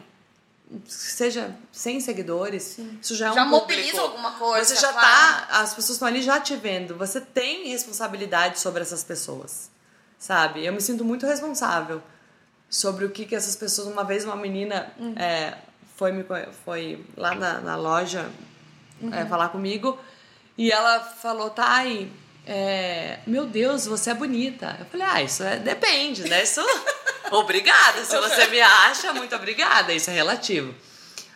[0.87, 3.61] seja 100 seguidores, isso já é um Já público.
[3.72, 6.96] mobiliza alguma coisa, Você já tá, as pessoas estão ali já te vendo.
[6.96, 9.70] Você tem responsabilidade sobre essas pessoas.
[10.18, 10.64] Sabe?
[10.64, 12.00] Eu me sinto muito responsável
[12.70, 15.14] sobre o que que essas pessoas, uma vez uma menina Uhum.
[15.18, 15.58] é,
[15.96, 16.24] foi me
[16.64, 18.30] foi lá na, na loja
[19.00, 19.12] Uhum.
[19.12, 19.98] é, falar comigo
[20.56, 22.11] e ela falou, Thay,
[22.46, 24.76] é, meu Deus, você é bonita.
[24.78, 26.42] Eu falei, ah, isso é, depende, né?
[26.42, 26.61] Isso,
[27.38, 30.75] obrigada, se você me acha, muito obrigada, isso é relativo.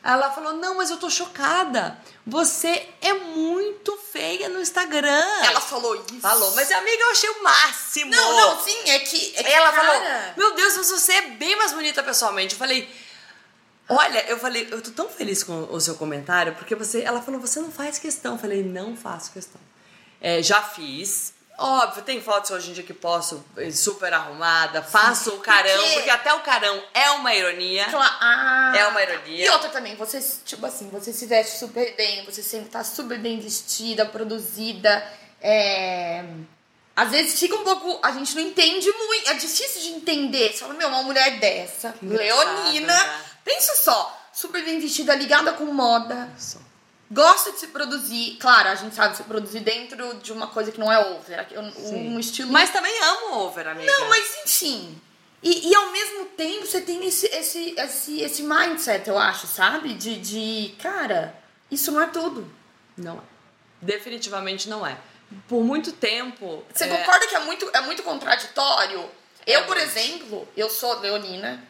[0.03, 5.25] Ela falou, não, mas eu tô chocada, você é muito feia no Instagram.
[5.43, 6.21] Ela falou isso.
[6.21, 8.11] falou, mas amiga, eu achei o máximo.
[8.13, 9.35] Não, não, sim, é que.
[9.37, 12.55] É que ela cara, falou, meu Deus, mas você é bem mais bonita pessoalmente.
[12.55, 12.89] Eu falei,
[13.89, 17.41] olha, eu falei, eu tô tão feliz com o seu comentário, porque você, ela falou,
[17.41, 18.35] você não faz questão.
[18.35, 19.61] Eu falei, não faço questão.
[20.21, 21.33] É, já fiz.
[21.59, 25.95] Óbvio, tem fotos hoje em dia que posso eh, super arrumada, faço o carão, Porque-
[25.95, 27.87] porque até o carão é uma ironia.
[27.87, 28.75] Cla- ah.
[28.77, 29.47] É uma ironia.
[29.47, 33.19] E outra também, você, tipo assim, você se veste super bem, você sempre tá super
[33.19, 35.03] bem vestida, produzida.
[35.41, 36.25] É...
[36.95, 38.01] Às vezes fica um pouco.
[38.03, 39.31] A gente não entende muito.
[39.31, 40.53] É difícil de entender.
[40.53, 42.87] Você fala, meu, uma mulher dessa, leonina.
[42.87, 43.21] né?
[43.45, 46.31] Pensa só, super bem vestida, ligada com moda.
[47.11, 48.37] Gosta de se produzir.
[48.41, 51.47] Claro, a gente sabe se produzir dentro de uma coisa que não é over.
[51.93, 53.91] Um estilo Mas também amo over, amiga.
[53.91, 55.01] não, mas enfim.
[55.43, 59.95] E, e ao mesmo tempo você tem esse, esse, esse, esse mindset, eu acho, sabe?
[59.95, 61.39] De, de, cara,
[61.71, 62.51] isso não é tudo.
[62.97, 63.23] Não é.
[63.81, 64.99] Definitivamente não é.
[65.47, 66.65] Por muito tempo.
[66.73, 69.09] Você é, concorda que é muito, é muito contraditório?
[69.47, 71.63] É eu, por exemplo, eu sou leonina,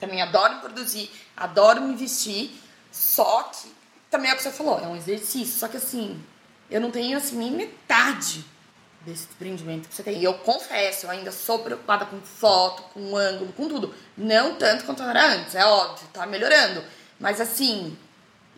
[0.00, 2.50] também adoro produzir, adoro me vestir,
[2.90, 3.72] só que,
[4.10, 6.22] também é o que você falou, é um exercício, só que assim,
[6.70, 8.44] eu não tenho assim nem metade
[9.04, 10.18] desse desprendimento que você tem.
[10.18, 13.94] E eu confesso, eu ainda sou preocupada com foto, com ângulo, com tudo.
[14.16, 16.82] Não tanto quanto eu era antes, é óbvio, tá melhorando.
[17.18, 17.96] Mas assim,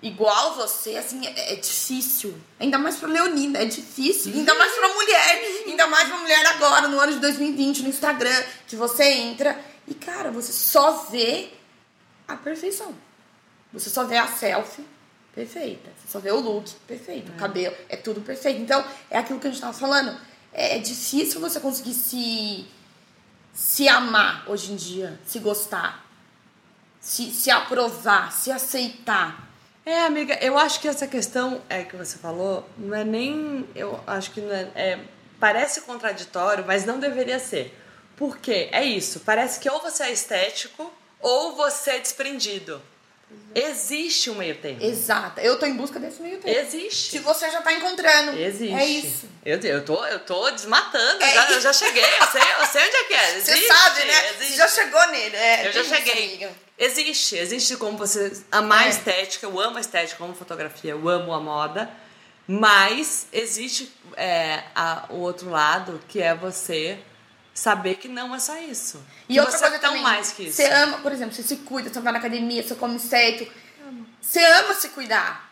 [0.02, 2.34] igual você, assim, é, é difícil.
[2.58, 4.32] Ainda mais pra Leonina, é difícil.
[4.32, 5.64] Ainda mais pra mulher.
[5.66, 9.94] Ainda mais pra mulher agora, no ano de 2020, no Instagram, que você entra e,
[9.94, 11.50] cara, você só vê
[12.26, 12.94] a perfeição.
[13.72, 14.84] Você só vê a selfie
[15.38, 15.90] perfeita.
[15.96, 17.30] Você só vê o look perfeito.
[17.30, 18.60] O cabelo, é tudo perfeito.
[18.60, 20.18] Então, é aquilo que a gente tava falando.
[20.52, 22.66] É, é difícil você conseguir se,
[23.54, 26.04] se amar hoje em dia, se gostar.
[27.00, 29.48] se, se aprovar, se aceitar.
[29.86, 33.66] É, amiga, eu acho que essa questão é que você falou, não é nem.
[33.74, 35.00] Eu acho que não é, é
[35.38, 37.78] parece contraditório, mas não deveria ser.
[38.16, 38.68] Por quê?
[38.72, 39.20] É isso.
[39.20, 42.82] Parece que ou você é estético ou você é desprendido.
[43.54, 44.82] Existe um meio termo.
[44.82, 45.40] Exato.
[45.40, 46.58] Eu tô em busca desse meio termo.
[46.60, 47.10] Existe.
[47.10, 48.38] Se você já tá encontrando.
[48.38, 48.74] Existe.
[48.74, 49.28] É isso.
[49.44, 51.22] Eu, eu, tô, eu tô desmatando.
[51.24, 52.04] É já, eu já cheguei.
[52.04, 53.40] Eu sei, eu sei onde é que é.
[53.40, 54.30] Você Existe, sabe, né?
[54.30, 54.52] Existe.
[54.52, 55.36] Você já chegou nele.
[55.36, 56.48] É, Eu já isso, cheguei.
[56.78, 58.90] Existe, existe como você amar a É.
[58.90, 61.90] estética, eu amo a estética, eu amo fotografia, eu amo a moda,
[62.46, 66.98] mas existe é, a- o outro lado que é você
[67.58, 69.04] saber que não é só isso.
[69.28, 70.56] E que outra você coisa é tão também, mais que isso.
[70.56, 73.50] Você ama, por exemplo, você se cuida, você vai na academia, você come certo.
[74.20, 75.50] Você ama se cuidar.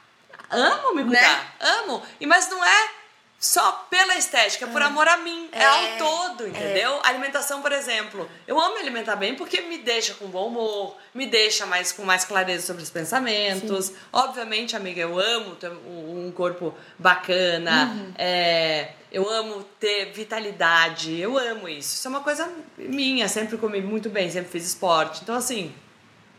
[0.49, 2.03] Amo me cuidar, amo.
[2.21, 2.90] E mas não é
[3.38, 7.01] só pela estética, é por amor a mim, é, É, ao todo, entendeu?
[7.05, 11.27] Alimentação, por exemplo, eu amo me alimentar bem porque me deixa com bom humor, me
[11.27, 13.92] deixa mais com mais clareza sobre os pensamentos.
[14.12, 21.68] Obviamente, amiga, eu amo ter um corpo bacana, é, eu amo ter vitalidade, eu amo
[21.68, 21.94] isso.
[21.94, 25.20] Isso é uma coisa minha, sempre comi muito bem, sempre fiz esporte.
[25.22, 25.75] Então, assim,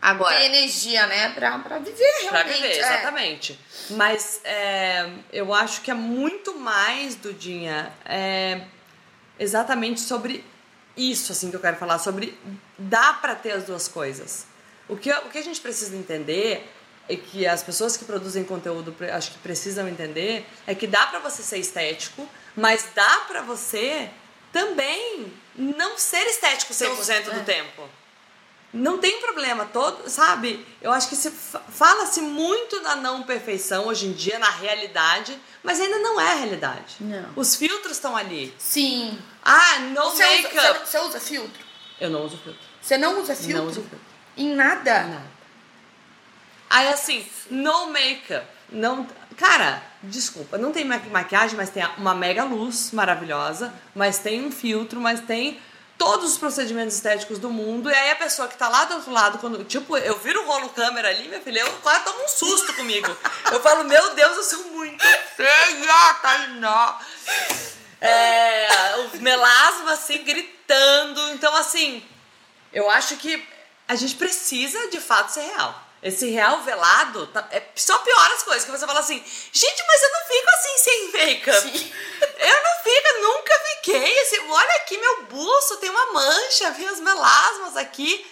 [0.10, 1.30] agora Tem energia, né?
[1.34, 2.62] Pra, pra viver Pra realmente.
[2.62, 2.80] viver, é.
[2.80, 3.60] exatamente.
[3.92, 8.62] Mas é, eu acho que é muito mais, Dudinha, é,
[9.40, 10.44] exatamente sobre
[10.96, 12.38] isso assim que eu quero falar, sobre
[12.78, 14.46] dá pra ter as duas coisas.
[14.90, 16.70] O que, o que a gente precisa entender
[17.10, 21.20] e que as pessoas que produzem conteúdo acho que precisam entender é que dá pra
[21.20, 24.10] você ser estético, mas dá pra você
[24.52, 27.44] também não ser estético 100% do é.
[27.44, 27.90] tempo.
[28.74, 30.66] Não tem problema, todo, sabe?
[30.82, 35.38] Eu acho que se fa- fala-se muito na não perfeição hoje em dia, na realidade,
[35.64, 36.98] mas ainda não é a realidade.
[37.00, 37.30] Não.
[37.36, 38.54] Os filtros estão ali.
[38.60, 39.18] Sim.
[39.44, 40.80] Ah, no Você usa, make-up.
[40.80, 41.66] você, você usa filtro?
[42.00, 42.62] Eu não uso filtro.
[42.82, 43.58] Você não usa filtro?
[43.58, 44.00] Não uso filtro.
[44.36, 45.04] Em nada?
[45.04, 45.38] Nada.
[46.70, 48.46] Aí assim, no make-up.
[48.70, 54.46] Não, cara, desculpa, não tem ma- maquiagem, mas tem uma mega luz maravilhosa, mas tem
[54.46, 55.58] um filtro, mas tem
[55.98, 57.90] todos os procedimentos estéticos do mundo.
[57.90, 60.46] E aí a pessoa que tá lá do outro lado, quando, tipo, eu viro o
[60.46, 63.08] rolo câmera ali, minha filha, eu quase tomo um susto comigo.
[63.52, 65.04] Eu falo, meu Deus, eu sou muito
[65.36, 67.00] feia, Tainá.
[68.00, 71.32] É, os melasma assim gritando.
[71.32, 72.06] Então, assim,
[72.72, 73.44] eu acho que
[73.88, 75.87] a gente precisa de fato ser real.
[76.02, 78.64] Esse real velado tá- é, só piora as coisas.
[78.66, 79.18] Que você fala assim,
[79.52, 81.94] gente, mas eu não fico assim sem make-up.
[82.40, 84.20] Eu não fico, nunca fiquei.
[84.22, 88.26] Assim, olha aqui meu buço, tem uma mancha, vi os melasmas aqui.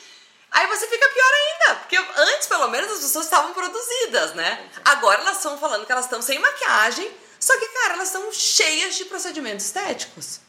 [0.52, 4.70] Aí você fica pior ainda, porque antes, pelo menos, as pessoas estavam produzidas, né?
[4.86, 8.96] Agora elas estão falando que elas estão sem maquiagem, só que, cara, elas estão cheias
[8.96, 10.40] de procedimentos estéticos.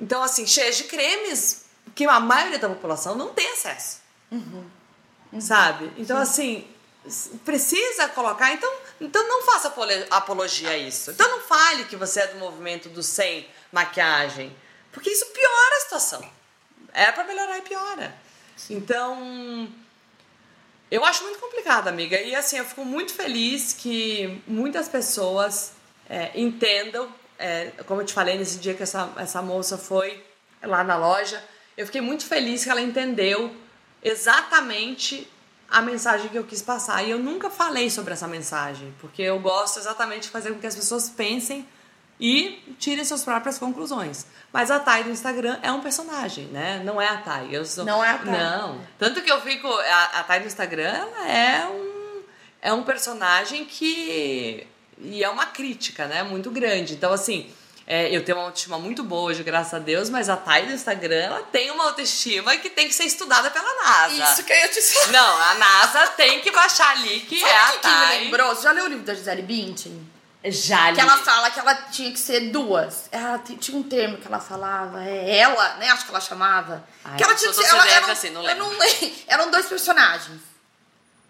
[0.00, 1.64] Então, assim, cheias de cremes
[1.94, 3.98] que a maioria da população não tem acesso.
[5.40, 5.90] Sabe?
[5.96, 6.66] Então, assim,
[7.04, 8.52] s- precisa colocar.
[8.52, 11.10] Então, então não faça apolo- apologia a isso.
[11.10, 14.54] Então não fale que você é do movimento do sem maquiagem.
[14.92, 16.30] Porque isso piora a situação.
[16.92, 18.14] É pra melhorar e piora.
[18.70, 19.68] Então.
[20.90, 22.20] Eu acho muito complicado, amiga.
[22.20, 25.72] E assim, eu fico muito feliz que muitas pessoas
[26.08, 27.12] é, entendam.
[27.38, 30.24] é, como eu te falei nesse dia que essa, essa moça foi
[30.62, 31.42] lá na loja,
[31.76, 33.54] eu fiquei muito feliz que ela entendeu
[34.02, 35.28] exatamente
[35.68, 37.02] a mensagem que eu quis passar.
[37.04, 40.66] E eu nunca falei sobre essa mensagem, porque eu gosto exatamente de fazer com que
[40.66, 41.66] as pessoas pensem
[42.18, 44.26] e tirem suas próprias conclusões.
[44.52, 46.80] Mas a Thay do Instagram é um personagem, né?
[46.84, 47.54] Não é a Thay.
[47.54, 47.84] Eu sou...
[47.84, 48.32] Não é a Thay.
[48.32, 48.80] Não.
[48.98, 49.68] Tanto que eu fico.
[49.68, 52.22] A, a Thay do Instagram, ela é um,
[52.62, 54.66] é um personagem que.
[54.98, 56.22] E é uma crítica, né?
[56.22, 56.94] Muito grande.
[56.94, 57.50] Então, assim.
[57.86, 60.72] É, eu tenho uma autoestima muito boa hoje, graças a Deus, mas a Thay do
[60.72, 64.32] Instagram, ela tem uma autoestima que tem que ser estudada pela NASA.
[64.32, 65.12] Isso que eu te falar.
[65.12, 68.24] Não, a NASA tem que baixar ali que Sabe é a que, que me Thay.
[68.24, 68.54] lembrou?
[68.54, 70.10] Você já leu o livro da Gisele Bündchen?
[70.48, 73.08] Já Que ela fala que ela tinha que ser duas.
[73.10, 75.88] Ela tinha um termo que ela falava, é ela, né?
[75.90, 76.84] Acho que ela chamava.
[77.04, 77.64] Ai, que ela tinha que ser.
[77.66, 78.66] Ela, CDF eram, assim, não lembro.
[79.26, 80.40] Eram dois personagens.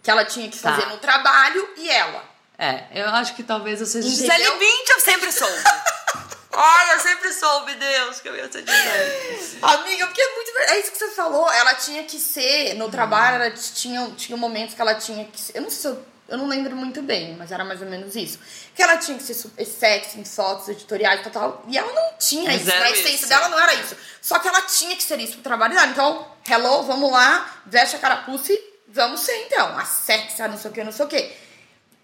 [0.03, 0.89] Que ela tinha que fazer Tá.
[0.91, 2.23] no trabalho e ela.
[2.59, 4.07] É, eu acho que talvez eu seja?
[4.09, 5.53] Gisele Bündchen, eu sempre soube.
[6.59, 9.59] Ai, eu sempre soube, Deus, que eu ia ser Gisele.
[9.61, 10.79] Amiga, porque é muito verdade.
[10.79, 11.53] É isso que você falou.
[11.53, 15.59] Ela tinha que ser, no trabalho, ela tinha, tinha momentos que ela tinha que ser.
[15.59, 16.17] Eu não sei se eu.
[16.29, 18.41] Eu não lembro muito bem, mas era mais ou menos isso.
[18.75, 21.65] Que ela tinha que ser super sexy em fotos editoriais e tal, tal.
[21.69, 22.65] E ela não tinha isso.
[22.65, 23.29] Zero Na essência isso.
[23.29, 23.95] dela não era isso.
[24.21, 25.87] Só que ela tinha que ser isso pro trabalho dela.
[25.87, 29.79] Então, hello, vamos lá, veste a carapuça e vamos ser então.
[29.79, 31.33] A sexy, a não sei o que, não sei o que.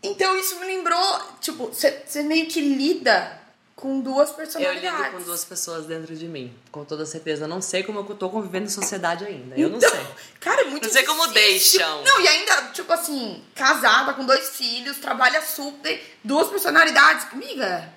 [0.05, 3.42] Então isso me lembrou, tipo, você meio que lida
[3.83, 5.01] com duas Eu personalidades.
[5.07, 7.45] lido com duas pessoas dentro de mim, com toda certeza.
[7.45, 9.57] Eu não sei como eu tô convivendo em sociedade ainda.
[9.59, 10.07] Eu não Então, sei.
[10.39, 11.81] Cara, é muito Não sei como difícil.
[11.81, 12.05] deixam.
[12.05, 17.27] Não, e ainda, tipo assim, casada, com dois filhos, trabalha super, duas personalidades.
[17.33, 17.93] Amiga,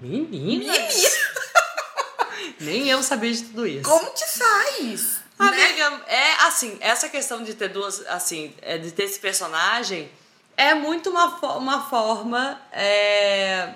[0.00, 0.72] Menina!
[0.72, 0.72] menina,
[2.60, 3.82] Nem eu sabia de tudo isso.
[3.82, 5.20] como que faz?
[5.38, 5.48] Né?
[5.48, 10.08] Amiga, é assim, essa questão de ter duas, assim, é, de ter esse personagem
[10.56, 13.74] é muito uma, uma forma é,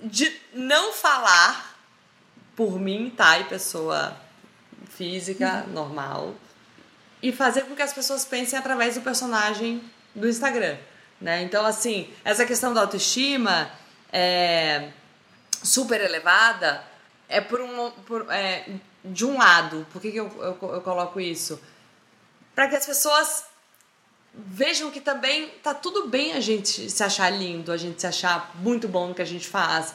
[0.00, 1.76] de não falar
[2.54, 3.38] por mim, tá?
[3.38, 4.16] E pessoa
[4.90, 5.72] física, Uhum.
[5.72, 6.34] normal,
[7.22, 9.82] e fazer com que as pessoas pensem através do personagem
[10.14, 10.76] do Instagram,
[11.20, 11.42] né?
[11.42, 13.70] Então, assim, essa questão da autoestima
[14.12, 14.90] é
[15.62, 16.84] super elevada
[17.28, 18.68] é por um por, é,
[19.04, 21.60] de um lado por que, que eu, eu, eu coloco isso
[22.54, 23.45] para que as pessoas
[24.36, 28.52] vejam que também tá tudo bem a gente se achar lindo a gente se achar
[28.56, 29.94] muito bom no que a gente faz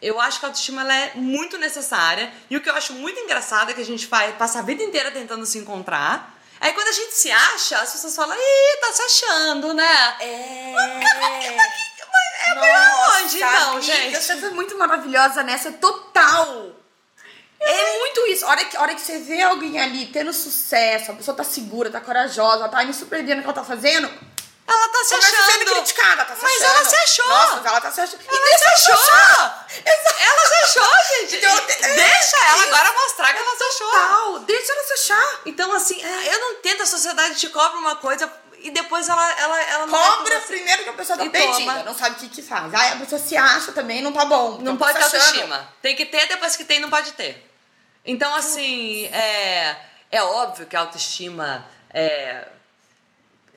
[0.00, 3.20] eu acho que a autoestima ela é muito necessária e o que eu acho muito
[3.20, 6.88] engraçado é que a gente faz, passa a vida inteira tentando se encontrar aí quando
[6.88, 10.74] a gente se acha as pessoas falam ih tá se achando né É.
[10.74, 14.16] é pra onde, então, amiga, gente?
[14.22, 16.81] Você foi muito maravilhosa nessa, total.
[17.64, 18.44] É muito isso.
[18.44, 21.44] A hora, que, a hora que você vê alguém ali tendo sucesso, a pessoa tá
[21.44, 24.06] segura, tá corajosa, ela tá indo super bem no que ela tá fazendo,
[24.66, 26.76] ela tá se achando sendo criticada, tá se Mas achando.
[26.76, 27.28] ela se achou.
[27.28, 28.20] Nossa, ela tá se achando.
[28.22, 29.52] E Ela deixa se ela achou!
[30.18, 31.36] Ela se achou, gente.
[31.36, 34.38] Então, E é, Deixa ela agora mostrar que ela se achou.
[34.40, 35.40] Deixa ela se achar.
[35.46, 39.62] Então, assim, eu não tento, a sociedade te cobra uma coisa e depois ela, ela,
[39.62, 40.46] ela não Cobra é você.
[40.46, 42.72] primeiro que a pessoa tá E perdida, não sabe o que que faz.
[42.72, 44.58] Aí a pessoa se acha também, não tá bom.
[44.60, 45.28] Não pode tá ter se achando.
[45.52, 45.68] autoestima.
[45.82, 47.51] Tem que ter, depois que tem, não pode ter.
[48.04, 49.76] Então, assim, é,
[50.10, 52.48] é óbvio que a autoestima é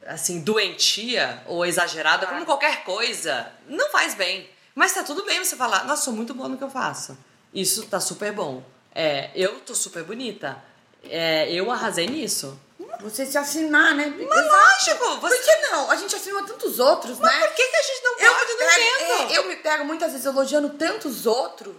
[0.08, 4.48] assim, doentia ou exagerada, como qualquer coisa, não faz bem.
[4.76, 7.18] Mas tá tudo bem você falar, nossa, sou muito boa no que eu faço.
[7.54, 8.62] Isso tá super bom.
[8.94, 10.62] É, eu tô super bonita.
[11.04, 12.60] É, eu arrasei nisso.
[13.00, 14.06] Você se afirmar, né?
[14.08, 15.38] Mas lógico, você...
[15.38, 15.92] Por que não?
[15.92, 17.48] A gente afirma tantos outros, Mas né?
[17.48, 18.52] por que, que a gente não Eu, pode?
[18.52, 19.32] Não pego- entendo.
[19.34, 21.76] é, eu me pego muitas vezes elogiando tantos outros,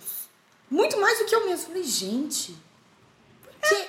[0.70, 1.66] muito mais do que eu mesmo.
[1.66, 2.56] Falei, gente,
[3.42, 3.86] por quê?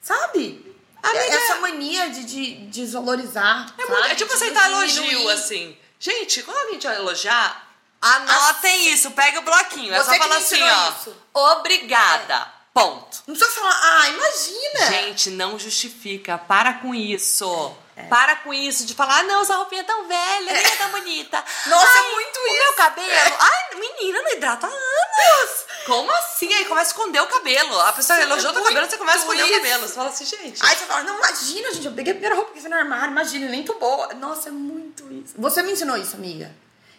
[0.00, 0.74] Sabe?
[1.02, 3.74] Amiga- É- Essa mania de, de desvalorizar.
[3.78, 3.92] É, sabe?
[3.92, 5.76] muito- é tipo De aceitar elogio, assim.
[5.98, 9.92] Gente, quando alguém te elogiar, anotem isso, pega o bloquinho.
[9.94, 10.90] É Você só que falar assim, ó.
[10.90, 11.16] isso.
[11.32, 12.52] Obrigada.
[12.72, 13.22] Ponto.
[13.26, 14.86] Não precisa falar, ah, imagina.
[14.90, 16.36] Gente, não justifica.
[16.36, 17.74] Para com isso.
[17.96, 18.02] É.
[18.04, 20.90] Para com isso de falar, ah, não, essa roupinha é tão velha, nem é tão
[20.90, 21.44] bonita.
[21.66, 22.56] Nossa, Ai, é muito o isso.
[22.56, 23.36] meu cabelo.
[23.38, 25.50] Ai, menina, não hidrata há anos.
[25.86, 26.52] Como assim?
[26.52, 27.80] Aí começa a esconder o cabelo.
[27.82, 29.56] A pessoa Isso é elogiou teu cabelo, você começa a esconder o isso.
[29.56, 29.86] cabelo.
[29.88, 30.64] Você fala assim, gente.
[30.66, 33.10] Aí você fala, não, imagina, gente, eu peguei a primeira roupa que foi no armário,
[33.12, 34.12] imagina, nem tô boa.
[34.14, 35.34] Nossa, é muito isso.
[35.38, 36.50] Você me ensinou isso, amiga.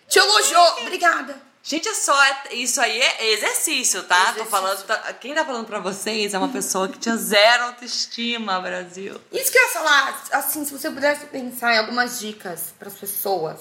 [0.07, 1.35] Te elogiou, obrigada.
[1.67, 2.23] Gente, é só.
[2.23, 4.15] é- Isso aí é exercício, tá?
[4.17, 4.49] Tô Exercício.
[4.51, 4.83] falando.
[4.85, 9.19] tá- quem tá falando pra vocês é uma pessoa que tinha zero autoestima, Brasil.
[9.31, 13.59] Isso que eu ia falar, assim, se você pudesse pensar em algumas dicas pras pessoas,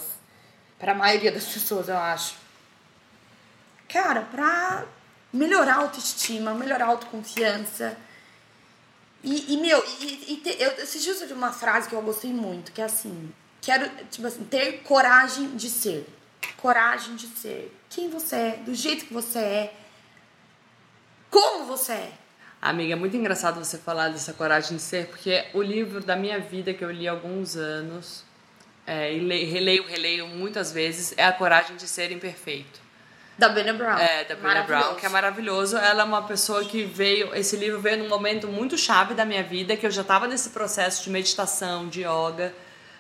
[0.79, 2.35] pra maioria das pessoas, eu acho.
[3.89, 4.85] Cara, pra
[5.33, 7.97] melhorar a autoestima, melhorar a autoconfiança.
[9.23, 12.71] E, e, meu, e, e eu, dias eu vi uma frase que eu gostei muito,
[12.71, 16.07] que é assim, quero, tipo assim, ter coragem de ser.
[16.65, 19.75] Coragem de ser quem você é, do jeito que você é,
[21.31, 22.13] como você é.
[22.63, 26.39] Amiga, é muito engraçado você falar dessa coragem de ser, porque o livro da minha
[26.41, 28.25] vida que eu li há alguns anos,
[28.87, 32.81] é, e le- releio, releio muitas vezes, é A Coragem de Ser Imperfeito.
[33.37, 33.99] Da Brené Brown.
[33.99, 35.77] É, da Brené Brown, que é maravilhoso.
[35.77, 37.35] Ela é uma pessoa que veio.
[37.35, 40.49] Esse livro veio num momento muito chave da minha vida, que eu já estava nesse
[40.49, 42.55] processo de meditação, de yoga.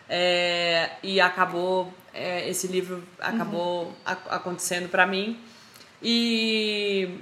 [0.06, 1.94] é, e acabou.
[2.14, 5.38] É, esse livro acabou a- acontecendo para mim.
[6.02, 7.18] E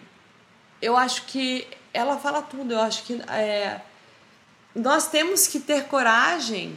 [0.80, 2.74] eu acho que ela fala tudo.
[2.74, 3.80] Eu acho que é,
[4.74, 6.76] nós temos que ter coragem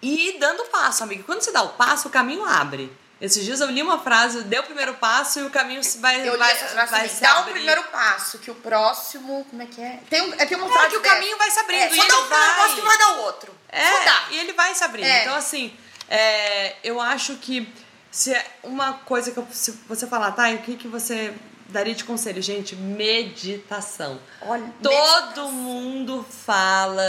[0.00, 1.22] e ir dando passo, amiga.
[1.22, 2.92] Quando você dá o passo, o caminho abre.
[3.20, 6.26] Esses dias eu li uma frase, deu o primeiro passo e o caminho se vai,
[6.26, 9.46] Eu li vai, essa frase vai se Dá o primeiro passo, que o próximo.
[9.48, 10.00] Como é que é?
[10.10, 11.14] Tem, um, é, tem uma É, frase que o dessa.
[11.14, 12.98] caminho vai se abrindo, É, e só ele dá o primeiro vai- passo que vai
[12.98, 13.52] dar o outro.
[13.72, 14.26] Só dá.
[14.28, 15.06] É, e ele vai se abrindo.
[15.06, 15.22] É.
[15.22, 15.72] Então, assim,
[16.08, 17.72] é, eu acho que
[18.10, 21.32] se é uma coisa que eu, se você falar, tá, o que, que você
[21.68, 22.42] daria de conselho?
[22.42, 24.20] Gente, meditação.
[24.42, 25.52] Olha, Todo meditação.
[25.52, 27.02] mundo fala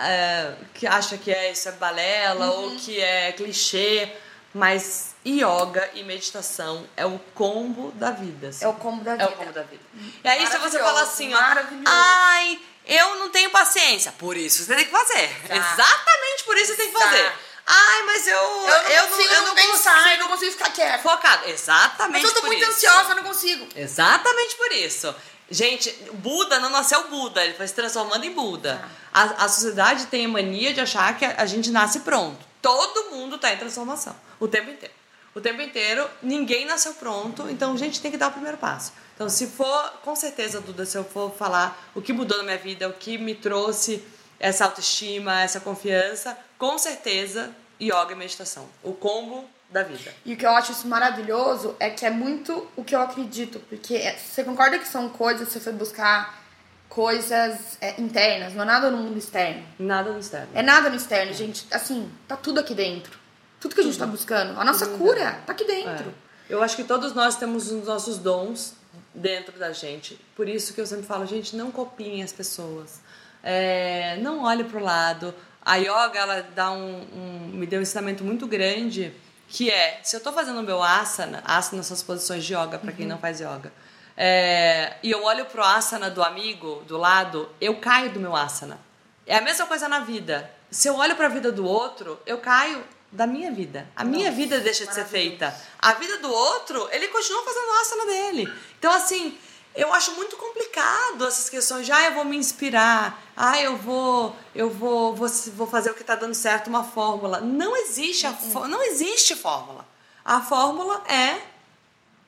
[0.00, 2.72] é, que acha que é isso é balela Uhum.
[2.72, 4.10] ou que é clichê,
[4.52, 8.48] mas yoga e meditação é o combo da vida.
[8.48, 8.64] assim.
[8.64, 9.28] É o combo da É vida.
[9.30, 9.82] o combo da vida.
[10.24, 11.38] E aí, se você fala assim, ó,
[11.86, 14.12] ai, eu não tenho paciência.
[14.18, 15.22] Por isso você tem que fazer.
[15.44, 15.54] Exato.
[15.54, 17.20] Exatamente por isso você tem que fazer.
[17.20, 17.51] Exato.
[17.66, 18.36] Ai, mas eu.
[18.36, 20.98] Eu não eu consigo eu não pensar, consigo eu não consigo ficar quieta.
[20.98, 21.48] Focado.
[21.48, 22.22] Exatamente.
[22.22, 22.70] Mas eu tô muito isso.
[22.70, 23.68] ansiosa, eu não consigo.
[23.76, 25.14] Exatamente por isso.
[25.50, 28.82] Gente, Buda não nasceu Buda, ele foi se transformando em Buda.
[29.12, 32.38] A, a sociedade tem a mania de achar que a, a gente nasce pronto.
[32.62, 34.94] Todo mundo tá em transformação, o tempo inteiro.
[35.34, 38.92] O tempo inteiro, ninguém nasceu pronto, então a gente tem que dar o primeiro passo.
[39.14, 42.58] Então, se for, com certeza, Duda, se eu for falar o que mudou na minha
[42.58, 44.02] vida, o que me trouxe
[44.38, 47.50] essa autoestima, essa confiança, com certeza,
[47.80, 48.68] yoga e meditação.
[48.84, 50.14] O combo da vida.
[50.24, 53.58] E o que eu acho isso maravilhoso é que é muito o que eu acredito,
[53.68, 56.40] porque é- você concorda que são coisas, você foi buscar
[56.88, 59.66] coisas é, internas, não é nada no mundo externo.
[59.76, 60.50] Nada no externo.
[60.54, 61.66] É nada no externo, gente.
[61.68, 63.18] Assim, tá tudo aqui dentro.
[63.58, 64.56] Tudo que a gente tá buscando.
[64.60, 66.10] A nossa cura tá aqui dentro.
[66.10, 66.54] É.
[66.54, 68.74] Eu acho que todos nós temos os nossos dons
[69.12, 70.14] dentro da gente.
[70.36, 73.00] Por isso que eu sempre falo, gente, não copiem as pessoas.
[73.42, 75.34] É, não olhe pro lado.
[75.64, 79.12] A yoga, ela dá um, um- me deu um ensinamento muito grande,
[79.48, 82.78] que é, se eu tô fazendo o meu asana, asana são as posições de yoga,
[82.78, 83.72] para quem não faz yoga,
[84.16, 88.78] é, e eu olho pro asana do amigo do lado, eu caio do meu asana.
[89.26, 90.50] É a mesma coisa na vida.
[90.70, 93.86] Se eu olho para a vida do outro, eu caio da minha vida.
[93.94, 95.54] A minha vida deixa de ser feita.
[95.78, 98.52] A vida do outro, ele continua fazendo a asana dele.
[98.78, 99.38] Então, assim,
[99.74, 104.36] eu acho muito complicado essas questões de, ah, eu vou me inspirar, ah, eu vou,
[104.54, 107.40] eu vou, vou, vou fazer o que está dando certo, uma fórmula.
[107.40, 109.86] Não existe, a fó- não existe fórmula.
[110.24, 111.40] A fórmula é,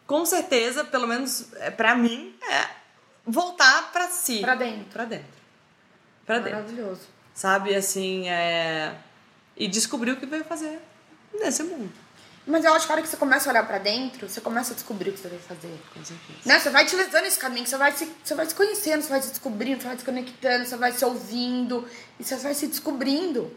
[0.07, 2.69] com certeza, pelo menos é, para mim, é
[3.27, 4.41] voltar para si.
[4.41, 4.85] Pra dentro.
[4.93, 5.27] Pra dentro.
[6.27, 6.59] Pra dentro.
[6.61, 7.03] Maravilhoso.
[7.35, 8.95] Sabe, assim, é...
[9.57, 10.81] E descobrir o que veio fazer
[11.35, 11.93] nesse mundo.
[12.47, 14.73] Mas eu acho que a hora que você começa a olhar pra dentro, você começa
[14.73, 15.81] a descobrir o que você vai fazer.
[15.95, 16.39] Com certeza.
[16.45, 16.61] Né?
[16.61, 19.23] Você vai te levando esse caminho, você vai, se, você vai se conhecendo, você vai
[19.23, 21.89] se descobrindo, você vai se conectando, você vai se ouvindo
[22.21, 23.51] e você vai se descobrindo.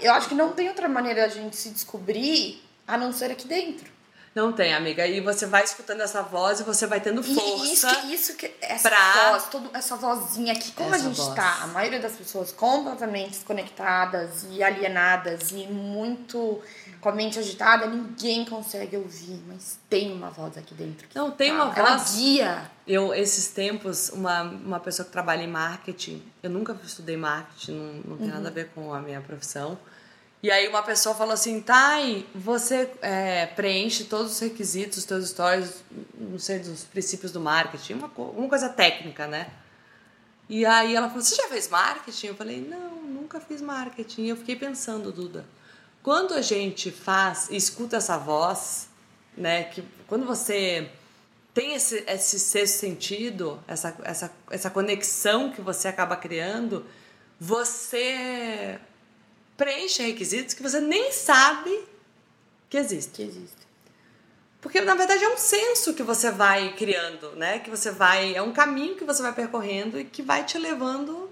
[0.00, 3.46] Eu acho que não tem outra maneira da gente se descobrir a não ser aqui
[3.46, 3.97] dentro.
[4.34, 5.06] Não tem, amiga.
[5.06, 7.64] E você vai escutando essa voz e você vai tendo E força.
[7.72, 11.16] isso que, isso que essa pra- voz, todo, essa vozinha aqui, como a Essa gente
[11.16, 11.34] voz.
[11.34, 16.60] tá, a maioria das pessoas completamente desconectadas e alienadas e muito
[17.00, 21.06] com a mente agitada, ninguém consegue ouvir, mas tem uma voz aqui dentro.
[21.08, 22.14] que Não, tem fala, uma ela voz.
[22.16, 22.70] guia.
[22.86, 28.10] Eu, esses tempos, uma, uma pessoa que trabalha em marketing, eu nunca estudei marketing, não,
[28.12, 29.78] não tem nada a ver com a minha profissão.
[30.40, 35.30] E aí uma pessoa falou assim, Thay, você é, preenche todos os requisitos, os teus
[35.30, 35.82] stories,
[36.14, 39.50] não sei, dos princípios do marketing, uma, uma coisa técnica, né?
[40.48, 42.28] E aí ela falou, você já fez marketing?
[42.28, 44.26] Eu falei, não, nunca fiz marketing.
[44.26, 45.44] Eu fiquei pensando, Duda,
[46.02, 48.88] quando a gente faz, e escuta essa voz,
[49.36, 50.88] né, que quando você
[51.52, 56.86] tem esse, esse sexto sentido, essa, essa, essa conexão que você acaba criando,
[57.40, 58.78] você
[59.58, 61.84] preenche requisitos que você nem sabe
[62.70, 63.26] que existem.
[63.26, 63.68] Que existe.
[64.60, 67.58] Porque na verdade é um senso que você vai criando, né?
[67.58, 68.34] Que você vai.
[68.34, 71.30] É um caminho que você vai percorrendo e que vai te levando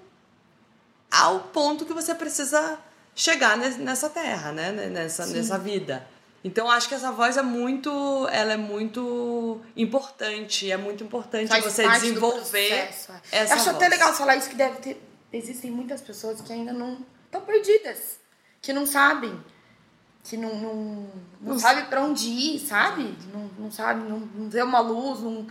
[1.11, 2.79] ao ponto que você precisa
[3.15, 4.71] chegar nes- nessa terra, né?
[4.73, 6.07] Nessa, nessa vida.
[6.45, 7.91] Então acho que essa voz é muito.
[8.31, 10.71] Ela é muito importante.
[10.71, 12.41] É muito importante Faz você desenvolver
[12.87, 13.39] processo, é.
[13.39, 13.91] essa Eu acho até voz.
[13.91, 15.03] legal falar isso, que deve ter.
[15.33, 17.05] Existem muitas pessoas que ainda não
[17.37, 18.19] estão perdidas,
[18.61, 19.43] que não sabem,
[20.25, 21.11] que não, não,
[21.41, 23.17] não sabe pra onde ir, sabe?
[23.33, 25.21] Não, não sabe, não, não vê uma luz.
[25.21, 25.47] Não...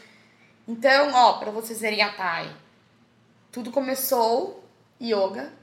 [0.67, 2.51] Então, ó, pra vocês verem a Thay,
[3.51, 4.63] tudo começou
[5.01, 5.53] yoga,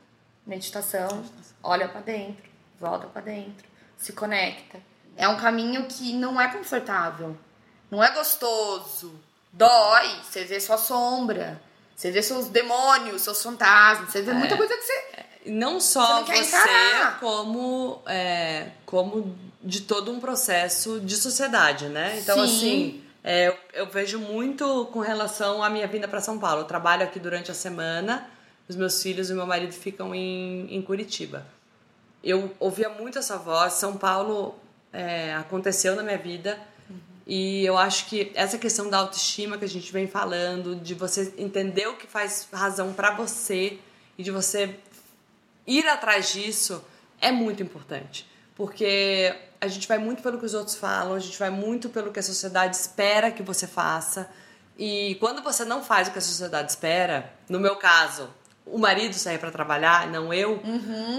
[0.46, 1.24] meditação,
[1.62, 2.44] olha pra dentro,
[2.78, 3.66] volta pra dentro,
[3.98, 4.80] se conecta.
[5.16, 7.36] É um caminho que não é confortável,
[7.90, 9.20] não é gostoso,
[9.52, 11.60] dói, você vê sua sombra,
[11.94, 15.31] você vê seus demônios, seus fantasmas, você vê muita coisa que você.
[15.46, 17.20] Não Você só não você, encarar.
[17.20, 22.18] como é, como de todo um processo de sociedade, né?
[22.18, 22.42] Então Sim.
[22.44, 26.62] assim, é, eu, eu vejo muito com relação à minha vinda para São Paulo.
[26.62, 28.28] Eu trabalho aqui durante a semana,
[28.68, 31.46] os meus filhos e meu marido ficam em, em Curitiba.
[32.22, 33.74] Eu ouvia muito essa voz.
[33.74, 34.54] São Paulo
[34.92, 36.58] é, aconteceu na minha vida.
[37.26, 41.32] E eu acho que essa questão da autoestima que a gente vem falando, de você
[41.38, 43.78] entender o que faz razão para você
[44.18, 44.76] e de você
[45.66, 46.84] ir atrás disso
[47.20, 48.30] é muito importante.
[48.54, 52.12] Porque a gente vai muito pelo que os outros falam, a gente vai muito pelo
[52.12, 54.28] que a sociedade espera que você faça.
[54.76, 58.28] E quando você não faz o que a sociedade espera, no meu caso,
[58.66, 60.60] o marido sair para trabalhar, não eu,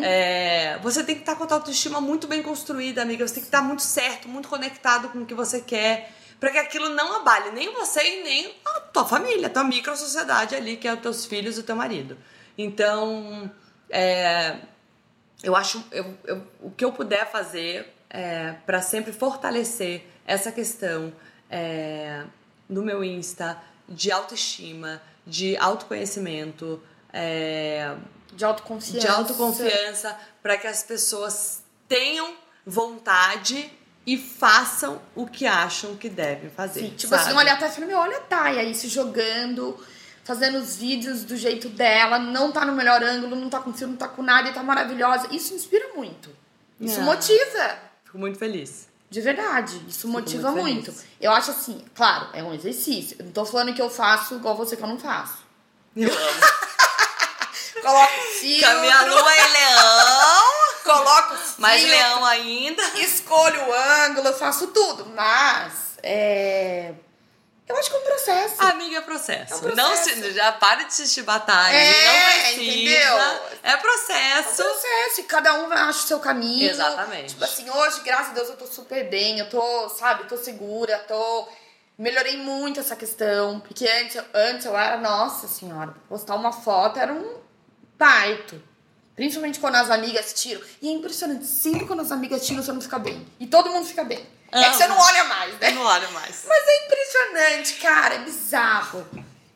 [0.04, 3.28] é, você tem que estar com a tua autoestima muito bem construída, amiga.
[3.28, 6.58] Você tem que estar muito certo, muito conectado com o que você quer, para que
[6.58, 10.88] aquilo não abale nem você e nem a tua família, a tua micro-sociedade ali, que
[10.88, 12.18] é os teus filhos e o teu marido.
[12.58, 13.50] Então,
[13.94, 14.58] é,
[15.44, 21.14] eu acho eu, eu, o que eu puder fazer é, para sempre fortalecer essa questão
[21.50, 22.24] é,
[22.68, 26.82] no meu Insta de autoestima, de autoconhecimento,
[27.12, 27.96] é,
[28.34, 32.36] de autoconfiança, de autoconfiança, para que as pessoas tenham
[32.66, 33.72] vontade
[34.08, 36.80] e façam o que acham que devem fazer.
[36.80, 37.38] Sim, tipo assim, sabe?
[37.38, 39.78] assim, olha até falando, olha a Thay aí se jogando,
[40.24, 43.88] fazendo os vídeos do jeito dela, não tá no melhor ângulo, não tá com fio,
[43.88, 45.28] não tá com nada e tá maravilhosa.
[45.32, 46.30] Isso inspira muito.
[46.80, 47.80] Isso ah, motiva.
[48.04, 48.88] Fico muito feliz.
[49.10, 50.94] De verdade, isso Fico motiva muito, muito.
[51.22, 53.16] Eu acho assim, claro, é um exercício.
[53.20, 55.38] Eu não tô falando que eu faço igual você que eu não faço.
[55.96, 56.42] Eu amo.
[57.82, 58.14] Coloco
[58.82, 60.44] minha lua é leão.
[60.84, 62.84] Coloco Mais leão ainda.
[63.00, 63.74] Escolho o
[64.06, 65.06] ângulo, eu faço tudo.
[65.16, 66.94] Mas, é...
[67.68, 68.55] Eu acho que é um processo.
[68.61, 69.53] Amiga, é processo.
[69.53, 69.78] É um processo.
[69.78, 71.74] Não se, já para de assistir batalha.
[71.74, 72.61] É, não precisa.
[72.61, 73.18] Entendeu?
[73.64, 74.61] É processo.
[74.61, 75.22] É um processo.
[75.22, 76.70] E cada um acha o seu caminho.
[76.70, 77.30] Exatamente.
[77.30, 79.39] Tipo assim, hoje, graças a Deus, eu tô super bem.
[79.39, 81.47] Eu tô, sabe, tô segura, tô.
[81.97, 83.61] Melhorei muito essa questão.
[83.61, 87.38] Porque antes, antes eu era, nossa senhora, postar uma foto era um
[87.97, 88.61] parto.
[89.16, 90.61] Principalmente quando as amigas tiram.
[90.82, 93.26] E é impressionante, sempre quando as amigas tiram, você não fica bem.
[93.39, 94.26] E todo mundo fica bem.
[94.54, 95.70] É que você não olha mais, né?
[95.70, 96.45] Eu não olho mais.
[96.47, 99.06] Mas é impressionante, cara, é bizarro.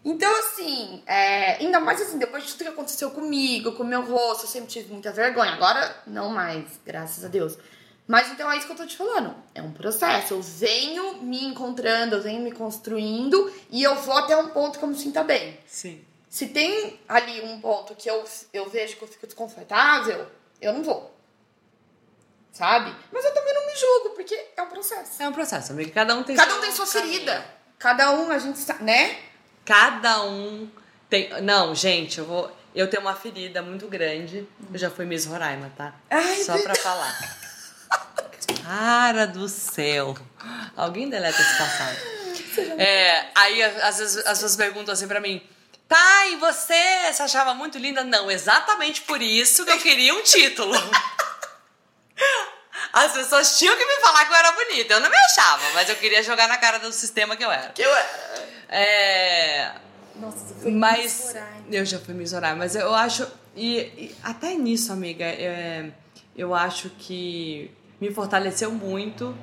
[0.03, 4.01] Então, assim, é, ainda mais assim, depois de tudo que aconteceu comigo, com o meu
[4.03, 5.51] rosto, eu sempre tive muita vergonha.
[5.51, 7.57] Agora, não mais, graças a Deus.
[8.07, 9.35] Mas então é isso que eu tô te falando.
[9.53, 10.35] É um processo.
[10.35, 14.85] Eu venho me encontrando, eu venho me construindo e eu vou até um ponto que
[14.85, 15.59] eu me sinta bem.
[15.67, 16.01] Sim.
[16.29, 18.23] Se tem ali um ponto que eu,
[18.53, 20.25] eu vejo que eu fico desconfortável,
[20.61, 21.16] eu não vou
[22.57, 22.93] sabe?
[23.11, 25.21] Mas eu também não me julgo, porque é um processo.
[25.21, 25.91] É um processo, amiga.
[25.91, 27.45] Cada um tem Cada um tem sua ferida.
[27.77, 29.19] Cada um, a gente sabe, né?
[29.63, 30.67] Cada um
[31.07, 31.29] tem.
[31.43, 32.51] Não, gente, eu vou.
[32.73, 34.47] Eu tenho uma ferida muito grande.
[34.71, 35.93] Eu já fui Miss Roraima, tá?
[36.09, 37.15] Ai, Só pra falar.
[38.63, 40.15] Cara do céu.
[40.75, 41.97] Alguém deleta esse passado.
[42.77, 45.41] É, aí às vezes as pessoas perguntam assim pra mim.
[45.87, 48.03] Tá, e você se achava muito linda?
[48.03, 50.73] Não, exatamente por isso que eu queria um título.
[52.93, 54.93] As pessoas tinham que me falar que eu era bonita.
[54.93, 57.70] Eu não me achava, mas eu queria jogar na cara do sistema que eu era.
[57.70, 58.47] Que eu era.
[58.70, 59.76] É.
[60.15, 61.36] Nossa, você foi mas
[61.72, 63.28] Eu já fui Miss mas eu acho.
[63.55, 65.91] E, e até nisso, amiga, é,
[66.36, 69.36] eu acho que me fortaleceu muito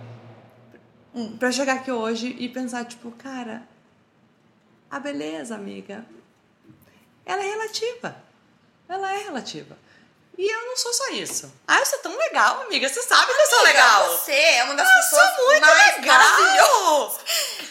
[1.14, 1.36] hum.
[1.36, 3.62] para chegar aqui hoje e pensar, tipo, cara,
[4.90, 6.04] a beleza, amiga,
[7.26, 8.16] ela é relativa.
[8.88, 9.76] Ela é relativa.
[10.36, 11.52] E eu não sou só isso.
[11.66, 12.88] Ah, eu sou tão legal, amiga.
[12.88, 14.18] Você sabe que eu sou legal.
[14.18, 17.20] Você é uma das eu pessoas sou muito mais legal.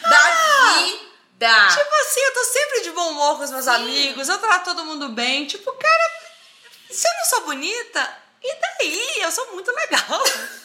[0.00, 1.68] da ah, vida.
[1.68, 3.70] Tipo assim, eu tô sempre de bom humor com os meus Sim.
[3.70, 4.28] amigos.
[4.28, 5.46] Eu trato todo mundo bem.
[5.46, 6.10] Tipo, cara,
[6.90, 9.22] se eu não sou bonita, e daí?
[9.22, 10.22] Eu sou muito legal.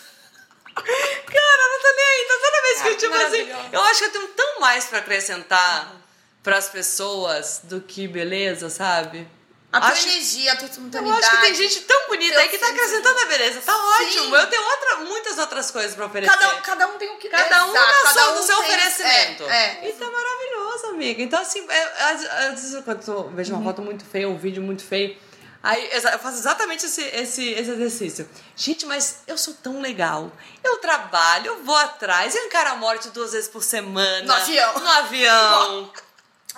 [0.76, 2.22] Cara, não tô nem aí.
[2.24, 5.00] Então, toda vez que eu, tipo assim, eu acho que eu tenho tão mais para
[5.00, 6.00] acrescentar uhum.
[6.44, 9.28] para as pessoas do que beleza, sabe?
[9.72, 10.68] A tua acho, energia, a tua.
[10.68, 13.62] Eu acho que tem gente tão bonita aí que tá acrescentando a beleza.
[13.62, 14.20] Tá Sim.
[14.20, 14.36] ótimo.
[14.36, 16.36] Eu tenho outra, muitas outras coisas pra oferecer.
[16.36, 18.66] Cada, cada um tem o que Cada um Exato, na sua, um do seu tem,
[18.66, 19.44] oferecimento.
[19.44, 19.90] É, é.
[19.90, 21.22] Isso é maravilhoso, amiga.
[21.22, 23.66] Então, assim, é, às, às vezes quando eu vejo uma uhum.
[23.66, 25.16] foto muito feia, um vídeo muito feio,
[25.62, 28.30] aí eu faço exatamente esse, esse, esse exercício.
[28.56, 30.32] Gente, mas eu sou tão legal.
[30.64, 34.26] Eu trabalho, eu vou atrás, eu encaro a morte duas vezes por semana.
[34.26, 34.80] No avião.
[34.80, 35.94] No avião.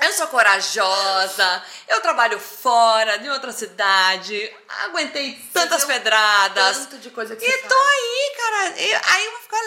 [0.01, 4.51] Eu sou corajosa, eu trabalho fora, de outra cidade,
[4.85, 6.77] aguentei tantas pedradas.
[6.77, 7.87] Tanto de coisa que E tô faz.
[7.89, 8.73] aí, cara.
[9.13, 9.61] aí eu vou ficar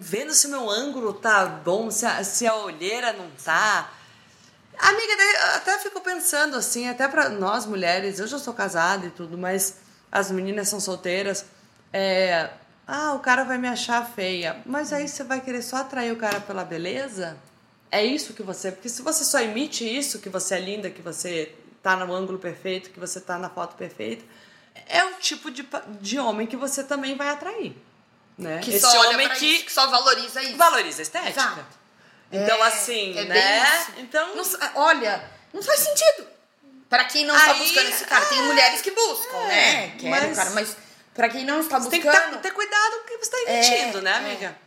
[0.00, 3.90] vendo se o meu ângulo tá bom, se a, se a olheira não tá.
[4.78, 5.12] Amiga,
[5.56, 9.76] até fico pensando assim, até para nós mulheres, eu já sou casada e tudo, mas
[10.10, 11.44] as meninas são solteiras.
[11.92, 12.48] É,
[12.86, 14.62] ah, o cara vai me achar feia.
[14.64, 17.36] Mas aí você vai querer só atrair o cara pela beleza?
[17.90, 18.70] É isso que você.
[18.72, 22.38] Porque se você só emite isso, que você é linda, que você tá no ângulo
[22.38, 24.24] perfeito, que você tá na foto perfeita,
[24.88, 25.66] é o tipo de,
[26.00, 27.76] de homem que você também vai atrair.
[28.38, 28.60] Né?
[28.60, 30.56] Que Esse só homem que, isso, que só valoriza isso.
[30.56, 31.30] Valoriza a estética.
[31.30, 31.80] Exato.
[32.32, 33.86] Então, é, assim, é né?
[33.98, 34.36] Então.
[34.36, 34.44] Não,
[34.76, 36.26] olha, não faz sentido.
[36.88, 39.88] Para quem não está buscando esse cara, tem mulheres que buscam, é, né?
[39.96, 40.76] Querem mas, cara, mas
[41.14, 41.90] para quem não está buscando.
[41.90, 44.58] Tem que ter, ter cuidado com o que você está emitindo, é, né, amiga?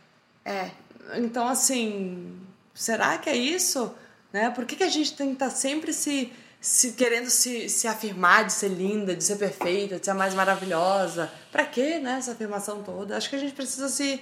[0.44, 0.52] É.
[0.52, 0.70] é.
[1.16, 2.43] Então, assim,
[2.74, 3.94] será que é isso?
[4.32, 4.50] Né?
[4.50, 7.86] Por que, que a gente tem que estar tá sempre se, se querendo se, se
[7.86, 11.30] afirmar de ser linda, de ser perfeita, de ser a mais maravilhosa?
[11.52, 13.16] Para quê, né, essa afirmação toda?
[13.16, 14.20] Acho que a gente precisa se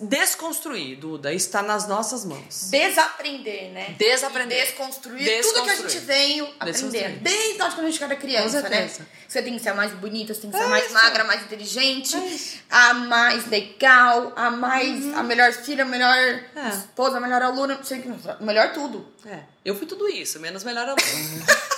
[0.00, 1.32] desconstruir, Duda.
[1.32, 2.68] Está nas nossas mãos.
[2.70, 3.94] Desaprender, né?
[3.98, 4.58] Desaprender.
[4.62, 6.72] E desconstruir, tudo que a gente veio aprender.
[6.72, 7.18] Desconstruir.
[7.20, 8.90] Desde quando a gente era criança, né?
[9.28, 10.94] Você tem que ser a mais bonita, você tem que ser É a mais isso.
[10.94, 12.18] magra, a mais inteligente, É.
[12.18, 12.38] Uhum.
[12.70, 15.14] a mais legal, a mais.
[15.14, 16.68] a melhor filha, a melhor É.
[16.70, 18.44] esposa, a melhor aluna, não sei o que.
[18.44, 19.06] Melhor tudo.
[19.24, 20.98] É, eu fui tudo isso, menos melhor aluno.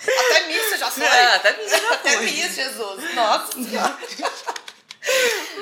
[0.00, 1.04] Até Miss você já foi.
[1.04, 2.26] É, até Miss eu já Até fui.
[2.30, 3.14] Miss, Jesus.
[3.14, 3.98] Nossa senhora.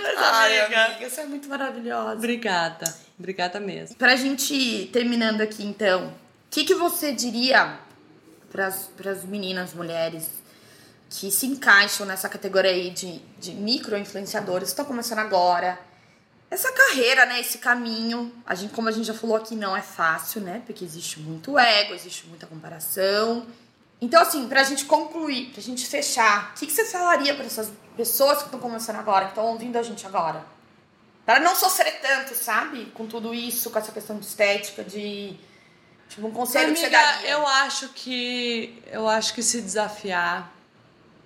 [0.03, 0.85] Mas, Ai, amiga.
[0.87, 2.15] amiga, você é muito maravilhosa.
[2.15, 2.95] Obrigada.
[3.19, 3.97] Obrigada mesmo.
[3.97, 6.13] Pra gente terminando aqui, então, o
[6.51, 7.79] que, que você diria
[8.51, 10.29] pras, pras meninas, mulheres
[11.09, 15.79] que se encaixam nessa categoria aí de, de micro-influenciadores que estão começando agora?
[16.51, 17.41] Essa carreira, né?
[17.41, 20.63] Esse caminho, a gente, como a gente já falou aqui, não é fácil, né?
[20.65, 23.47] Porque existe muito ego, existe muita comparação.
[24.01, 27.73] Então, assim, pra gente concluir, pra gente fechar, o que, que você falaria pra essas
[27.97, 30.45] pessoas que estão começando agora, que estão ouvindo a gente agora?
[31.25, 32.87] Pra não sofrer tanto, sabe?
[32.95, 35.37] Com tudo isso, com essa questão de estética, de.
[36.09, 37.31] Tipo, um conselho que você Amiga, daria.
[37.31, 40.53] eu acho que eu acho que se desafiar,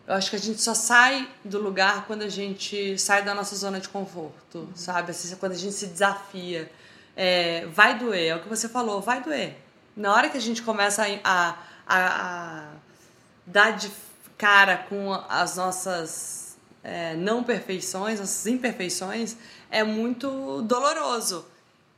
[0.07, 3.55] eu acho que a gente só sai do lugar quando a gente sai da nossa
[3.55, 5.11] zona de conforto, sabe?
[5.11, 6.71] Assim, quando a gente se desafia.
[7.14, 9.55] É, vai doer, é o que você falou, vai doer.
[9.95, 12.66] Na hora que a gente começa a, a, a, a
[13.45, 13.91] dar de
[14.39, 16.49] cara com as nossas
[16.83, 19.37] é, não perfeições, nossas imperfeições,
[19.70, 21.47] é muito doloroso.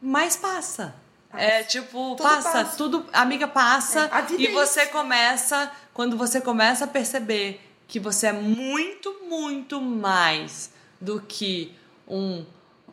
[0.00, 0.94] Mas passa.
[1.34, 2.76] É tipo, Tudo passa, passa.
[2.76, 4.10] tudo, amiga, passa.
[4.12, 9.80] É, e é você começa, quando você começa a perceber que você é muito, muito
[9.80, 10.70] mais
[11.00, 11.74] do que
[12.06, 12.44] um,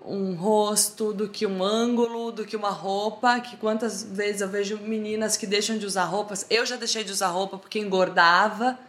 [0.05, 3.39] um rosto, do que um ângulo, do que uma roupa.
[3.39, 6.45] Que quantas vezes eu vejo meninas que deixam de usar roupas.
[6.49, 8.79] Eu já deixei de usar roupa porque engordava.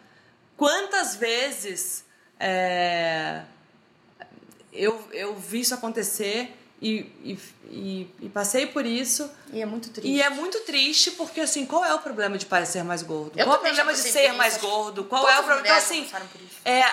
[0.56, 2.04] Quantas vezes
[2.40, 3.42] é,
[4.72, 7.38] eu, eu vi isso acontecer e, e,
[7.70, 9.30] e, e passei por isso.
[9.52, 10.10] E é muito triste.
[10.10, 13.38] E é muito triste porque, assim, qual é o problema de parecer mais gordo?
[13.38, 14.66] Eu qual é o problema de ser por mais isso.
[14.66, 15.04] gordo?
[15.04, 15.66] Qual é o problema?
[15.66, 16.16] Então, assim, isso.
[16.64, 16.84] é,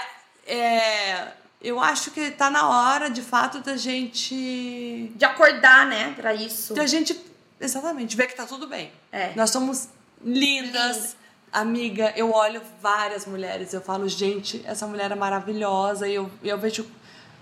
[0.46, 1.28] é,
[1.62, 5.12] eu acho que tá na hora, de fato, da gente.
[5.16, 6.74] De acordar, né, pra isso.
[6.74, 7.18] Da gente,
[7.58, 8.92] exatamente, ver que tá tudo bem.
[9.10, 9.32] É.
[9.36, 9.88] Nós somos
[10.22, 10.96] lindas.
[10.96, 11.18] Lindas.
[11.52, 16.08] Amiga, eu olho várias mulheres, eu falo, gente, essa mulher é maravilhosa.
[16.08, 16.86] E eu, eu vejo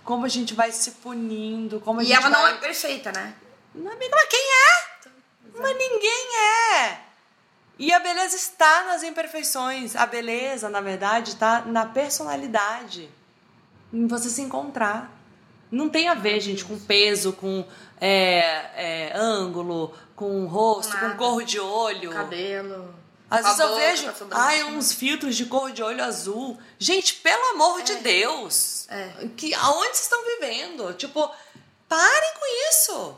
[0.04, 2.54] como a gente vai se punindo, como a E gente ela não vai...
[2.54, 3.34] é perfeita, né?
[3.74, 4.86] Não, amiga, mas quem é?
[5.60, 6.28] Mas ninguém
[6.82, 7.00] é.
[7.78, 9.96] E a beleza está nas imperfeições.
[9.96, 13.10] A beleza, na verdade, está na personalidade.
[13.92, 15.12] Em você se encontrar.
[15.72, 17.66] Não tem a ver, gente, com peso, com
[18.00, 21.10] é, é, ângulo, com rosto, Nada.
[21.12, 22.12] com cor de olho.
[22.12, 22.94] Cabelo.
[23.40, 24.30] Às vezes eu vejo, sobrancelha.
[24.34, 26.58] ai, uns filtros de cor de olho azul.
[26.80, 28.88] Gente, pelo amor de Deus.
[28.90, 29.28] É.
[29.38, 30.94] Que, aonde vocês estão vivendo?
[30.94, 31.30] Tipo,
[31.90, 33.18] parem com isso.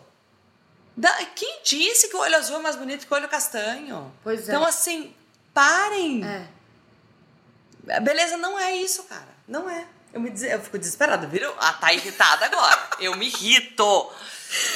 [0.95, 4.11] Da- quem disse que o olho azul é mais bonito que o olho castanho?
[4.23, 4.51] Pois é.
[4.51, 5.13] Então, assim,
[5.53, 6.23] parem.
[6.25, 6.47] É.
[7.95, 9.27] A Beleza não é isso, cara.
[9.47, 9.85] Não é.
[10.13, 11.53] Eu, me eu fico desesperada, viram?
[11.59, 12.89] Ah, tá irritada agora.
[12.99, 14.11] Eu me irrito.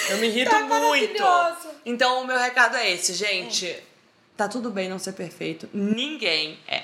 [0.09, 1.23] Eu me irrito Tá muito.
[1.85, 3.81] Então, o meu recado é esse, gente.
[4.35, 5.69] Tá tudo bem não ser perfeito.
[5.73, 6.83] Ninguém é.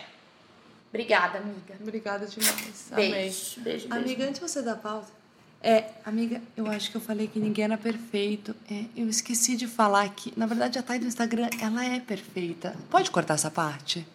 [0.89, 1.76] Obrigada, amiga.
[1.82, 2.91] Obrigada demais.
[2.91, 3.12] Beijo.
[3.12, 3.12] Amei.
[3.12, 3.88] Beijo, beijo.
[3.89, 5.18] Amiga, antes de você dar pausa.
[5.62, 8.56] É, amiga, eu acho que eu falei que ninguém era perfeito.
[8.70, 12.76] É, eu esqueci de falar que, na verdade, a Thay do Instagram, ela é perfeita.
[12.89, 14.06] Pode cortar essa parte?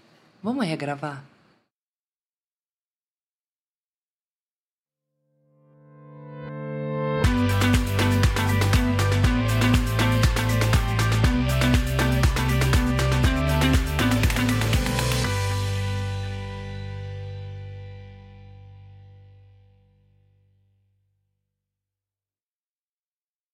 [0.42, 1.24] Vamos regravar?